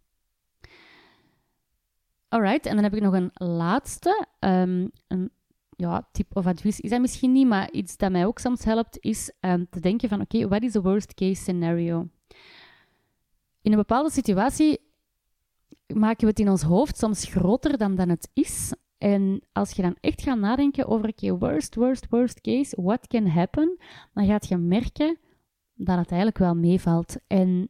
[2.29, 4.27] Alright, en dan heb ik nog een laatste.
[4.41, 5.31] Um, een
[5.77, 8.99] ja, tip of advies is dat misschien niet, maar iets dat mij ook soms helpt,
[9.01, 12.09] is um, te denken van oké, okay, wat is de worst case scenario?
[13.67, 14.81] In een bepaalde situatie
[15.95, 18.75] maken we het in ons hoofd soms groter dan, dan het is.
[18.99, 23.79] En als je dan echt gaat nadenken over, worst, worst, worst case, what can happen?
[24.15, 25.19] Dan gaat je merken
[25.75, 27.17] dat het eigenlijk wel meevalt.
[27.27, 27.69] En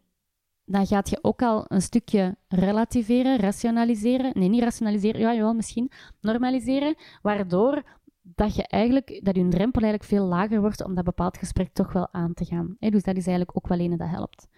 [0.64, 4.30] dan gaat je ook al een stukje relativeren, rationaliseren.
[4.34, 5.90] Nee, niet rationaliseren, ja, jawel, misschien
[6.20, 6.94] normaliseren.
[7.22, 7.82] Waardoor
[8.22, 11.92] dat je eigenlijk, dat je drempel eigenlijk veel lager wordt om dat bepaald gesprek toch
[11.92, 12.76] wel aan te gaan.
[12.78, 14.48] Dus dat is eigenlijk ook wel een dat helpt.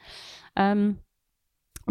[0.55, 1.07] Um,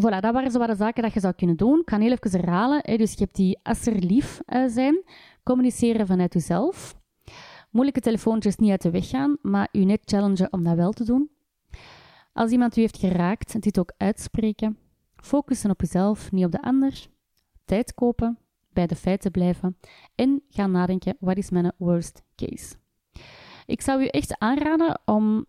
[0.02, 1.80] voilà, dat waren zo wat de zaken dat je zou kunnen doen.
[1.80, 2.80] Ik ga heel even herhalen.
[2.82, 2.98] Hè.
[2.98, 5.04] Dus je hebt die assertief uh, zijn,
[5.44, 6.96] communiceren vanuit jezelf,
[7.72, 11.04] moeilijke telefoontjes niet uit de weg gaan, maar je net challengen om dat wel te
[11.04, 11.30] doen.
[12.34, 14.78] Als iemand u heeft geraakt, dit ook uitspreken.
[15.16, 17.08] Focussen op jezelf, niet op de ander.
[17.66, 18.38] Tijd kopen,
[18.70, 19.78] bij de feiten blijven.
[20.16, 22.76] En gaan nadenken, wat is mijn worst case?
[23.66, 25.46] Ik zou u echt aanraden om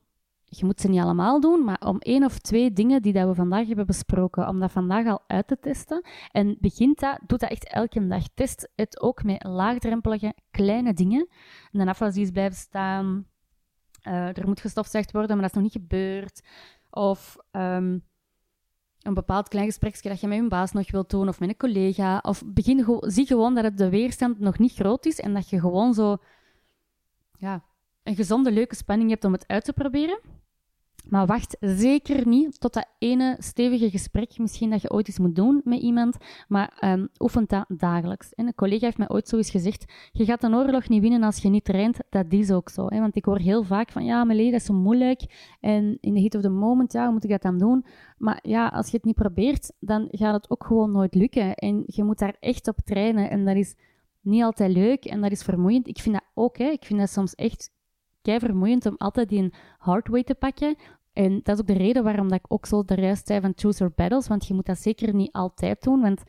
[0.49, 3.35] je moet ze niet allemaal doen, maar om één of twee dingen die dat we
[3.35, 6.05] vandaag hebben besproken, om dat vandaag al uit te testen.
[6.33, 8.25] En begint dat, doe dat echt elke dag.
[8.35, 11.29] Test het ook met laagdrempelige kleine dingen.
[11.73, 13.27] En dan afwas is blijven staan.
[14.03, 16.43] Uh, er moet gestofzuigd worden, maar dat is nog niet gebeurd.
[16.91, 18.05] Of um,
[19.03, 21.57] een bepaald klein gespreksje dat je met je baas nog wilt doen, of met een
[21.57, 22.19] collega.
[22.19, 25.61] Of begin, zie gewoon dat het de weerstand nog niet groot is en dat je
[25.61, 26.17] gewoon zo
[27.37, 27.65] ja,
[28.03, 30.21] een gezonde, leuke spanning hebt om het uit te proberen.
[31.09, 35.35] Maar wacht zeker niet tot dat ene stevige gesprek misschien dat je ooit eens moet
[35.35, 36.17] doen met iemand,
[36.49, 38.35] maar um, oefent dat dagelijks.
[38.35, 41.23] En een collega heeft mij ooit zo eens gezegd, je gaat een oorlog niet winnen
[41.23, 41.99] als je niet traint.
[42.11, 42.87] Dat is ook zo.
[42.89, 43.01] Hè?
[43.01, 45.55] Want ik hoor heel vaak van, ja, mijn dat is zo moeilijk.
[45.61, 47.85] En in de heat of the moment, ja, hoe moet ik dat dan doen?
[48.19, 51.55] Maar ja, als je het niet probeert, dan gaat het ook gewoon nooit lukken.
[51.55, 53.31] En je moet daar echt op trainen.
[53.31, 53.75] En dat is
[54.21, 55.89] niet altijd leuk en dat is vermoeiend.
[55.89, 56.69] Ik vind dat ook, hè.
[56.69, 57.71] Ik vind dat soms echt
[58.29, 60.77] kei vermoeiend om altijd die hard way te pakken.
[61.13, 63.79] En dat is ook de reden waarom dat ik ook zo de zei van choose
[63.79, 66.23] your battles, want je moet dat zeker niet altijd doen, want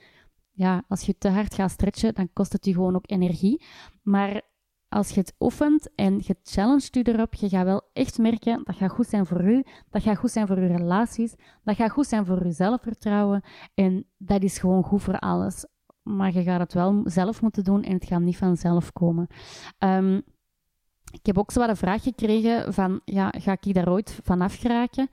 [0.52, 3.64] ja, als je te hard gaat stretchen, dan kost het je gewoon ook energie.
[4.02, 4.42] Maar
[4.88, 8.76] als je het oefent en je challenged je erop, je gaat wel echt merken dat
[8.76, 12.08] gaat goed zijn voor u, dat gaat goed zijn voor uw relaties, dat gaat goed
[12.08, 13.42] zijn voor uw zelfvertrouwen
[13.74, 15.66] en dat is gewoon goed voor alles.
[16.04, 19.28] Maar je gaat het wel zelf moeten doen en het gaat niet vanzelf komen.
[19.80, 20.24] Um,
[21.12, 25.10] ik heb ook zo vraag gekregen van, ja, ga ik daar ooit vanaf geraken?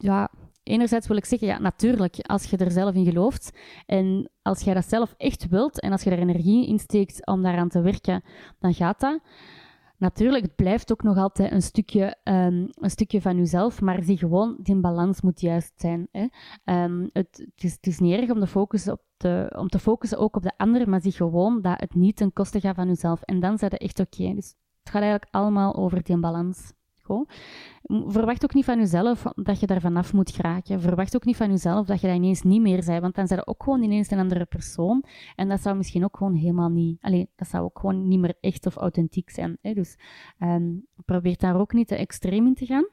[0.00, 0.30] ja,
[0.62, 4.74] enerzijds wil ik zeggen, ja, natuurlijk, als je er zelf in gelooft en als jij
[4.74, 8.22] dat zelf echt wilt en als je er energie in steekt om daaraan te werken,
[8.58, 9.20] dan gaat dat.
[9.96, 14.18] Natuurlijk, het blijft ook nog altijd een stukje, um, een stukje van jezelf, maar zie
[14.18, 16.08] gewoon, die balans moet juist zijn.
[16.12, 16.26] Hè.
[16.84, 20.42] Um, het, is, niet erg om, de focus op te, om te focussen ook op
[20.42, 23.22] de ander, maar zie gewoon dat het niet ten koste gaat van jezelf.
[23.22, 24.34] En dan zijn het echt oké.
[24.34, 24.54] Dus
[24.90, 26.72] het gaat eigenlijk allemaal over die balans.
[27.82, 30.80] Verwacht ook niet van jezelf dat je daar vanaf moet geraken.
[30.80, 33.38] Verwacht ook niet van jezelf dat je dat ineens niet meer bent, want dan zijn
[33.38, 35.04] je ook gewoon ineens een andere persoon.
[35.36, 36.98] En dat zou misschien ook gewoon helemaal niet...
[37.00, 39.58] Allee, dat zou ook gewoon niet meer echt of authentiek zijn.
[39.60, 39.74] Hè?
[39.74, 39.98] Dus
[40.38, 42.88] um, probeer daar ook niet te extreem in te gaan.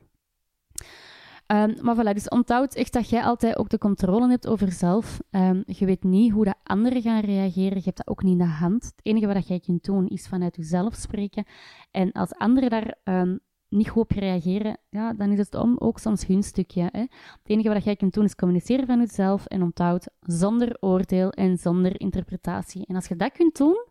[1.47, 5.19] Um, maar voilà, dus onthoud echt dat jij altijd ook de controle hebt over jezelf.
[5.31, 7.77] Um, je weet niet hoe de anderen gaan reageren.
[7.77, 8.83] Je hebt dat ook niet in de hand.
[8.83, 11.45] Het enige wat jij kunt doen is vanuit jezelf spreken.
[11.91, 13.39] En als anderen daar um,
[13.69, 16.89] niet goed op reageren, ja, dan is het om, ook soms hun stukje.
[16.91, 16.99] Hè?
[16.99, 21.57] Het enige wat jij kunt doen is communiceren van jezelf en onthoud zonder oordeel en
[21.57, 22.85] zonder interpretatie.
[22.85, 23.85] En als je dat kunt doen,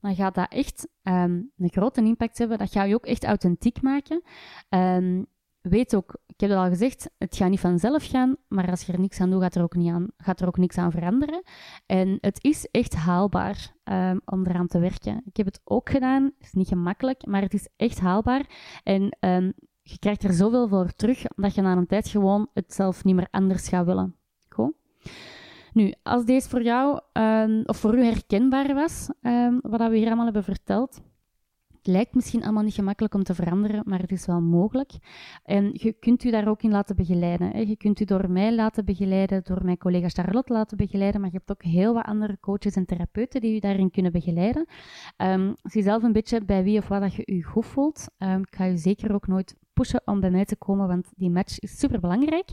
[0.00, 2.58] dan gaat dat echt een grote impact hebben.
[2.58, 4.22] Dat gaat je ook echt authentiek maken
[5.60, 8.92] weet ook, ik heb het al gezegd, het gaat niet vanzelf gaan, maar als je
[8.92, 11.42] er niks aan doet, gaat er ook, niet aan, gaat er ook niks aan veranderen.
[11.86, 15.22] En het is echt haalbaar um, om eraan te werken.
[15.24, 18.46] Ik heb het ook gedaan, het is niet gemakkelijk, maar het is echt haalbaar.
[18.82, 19.52] En um,
[19.82, 23.14] je krijgt er zoveel voor terug, dat je na een tijd gewoon het zelf niet
[23.14, 24.16] meer anders gaat willen.
[24.48, 24.72] Goed?
[25.72, 29.08] Nu, als deze voor jou, um, of voor u herkenbaar was,
[29.60, 31.00] wat we hier allemaal hebben verteld,
[31.80, 34.92] het lijkt misschien allemaal niet gemakkelijk om te veranderen, maar het is wel mogelijk.
[35.44, 37.68] En je kunt u daar ook in laten begeleiden.
[37.68, 41.36] Je kunt u door mij laten begeleiden, door mijn collega Charlotte laten begeleiden, maar je
[41.36, 44.66] hebt ook heel wat andere coaches en therapeuten die u daarin kunnen begeleiden.
[45.16, 48.06] Um, zie zelf een beetje bij wie of wat dat je u goed voelt.
[48.18, 49.56] Um, ik ga u zeker ook nooit
[50.04, 52.50] om bij mij te komen, want die match is super belangrijk.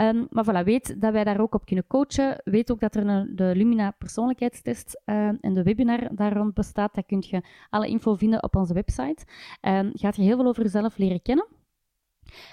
[0.00, 2.40] Um, maar voilà, weet dat wij daar ook op kunnen coachen.
[2.44, 6.94] Weet ook dat er een, de Lumina persoonlijkheidstest uh, en de webinar daar rond bestaat.
[6.94, 9.24] Daar kun je alle info vinden op onze website.
[9.60, 11.46] Um, gaat je heel veel over jezelf leren kennen.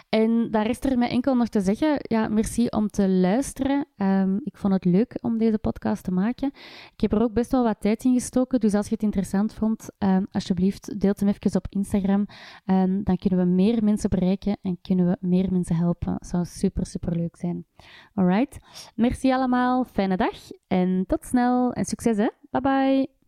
[0.10, 3.86] En daar is er mij enkel nog te zeggen, ja, merci om te luisteren.
[3.98, 6.52] Um, ik vond het leuk om deze podcast te maken.
[6.94, 9.54] Ik heb er ook best wel wat tijd in gestoken, dus als je het interessant
[9.54, 12.26] vond, um, alsjeblieft, deel hem even op Instagram.
[12.66, 16.12] Um, dan kunnen we meer mensen bereiken en kunnen we meer mensen helpen.
[16.20, 17.66] Dat zou super, super leuk zijn.
[18.14, 18.58] Alright,
[18.96, 20.36] merci allemaal, fijne dag
[20.68, 22.30] en tot snel en succes hè.
[22.50, 23.21] Bye bye.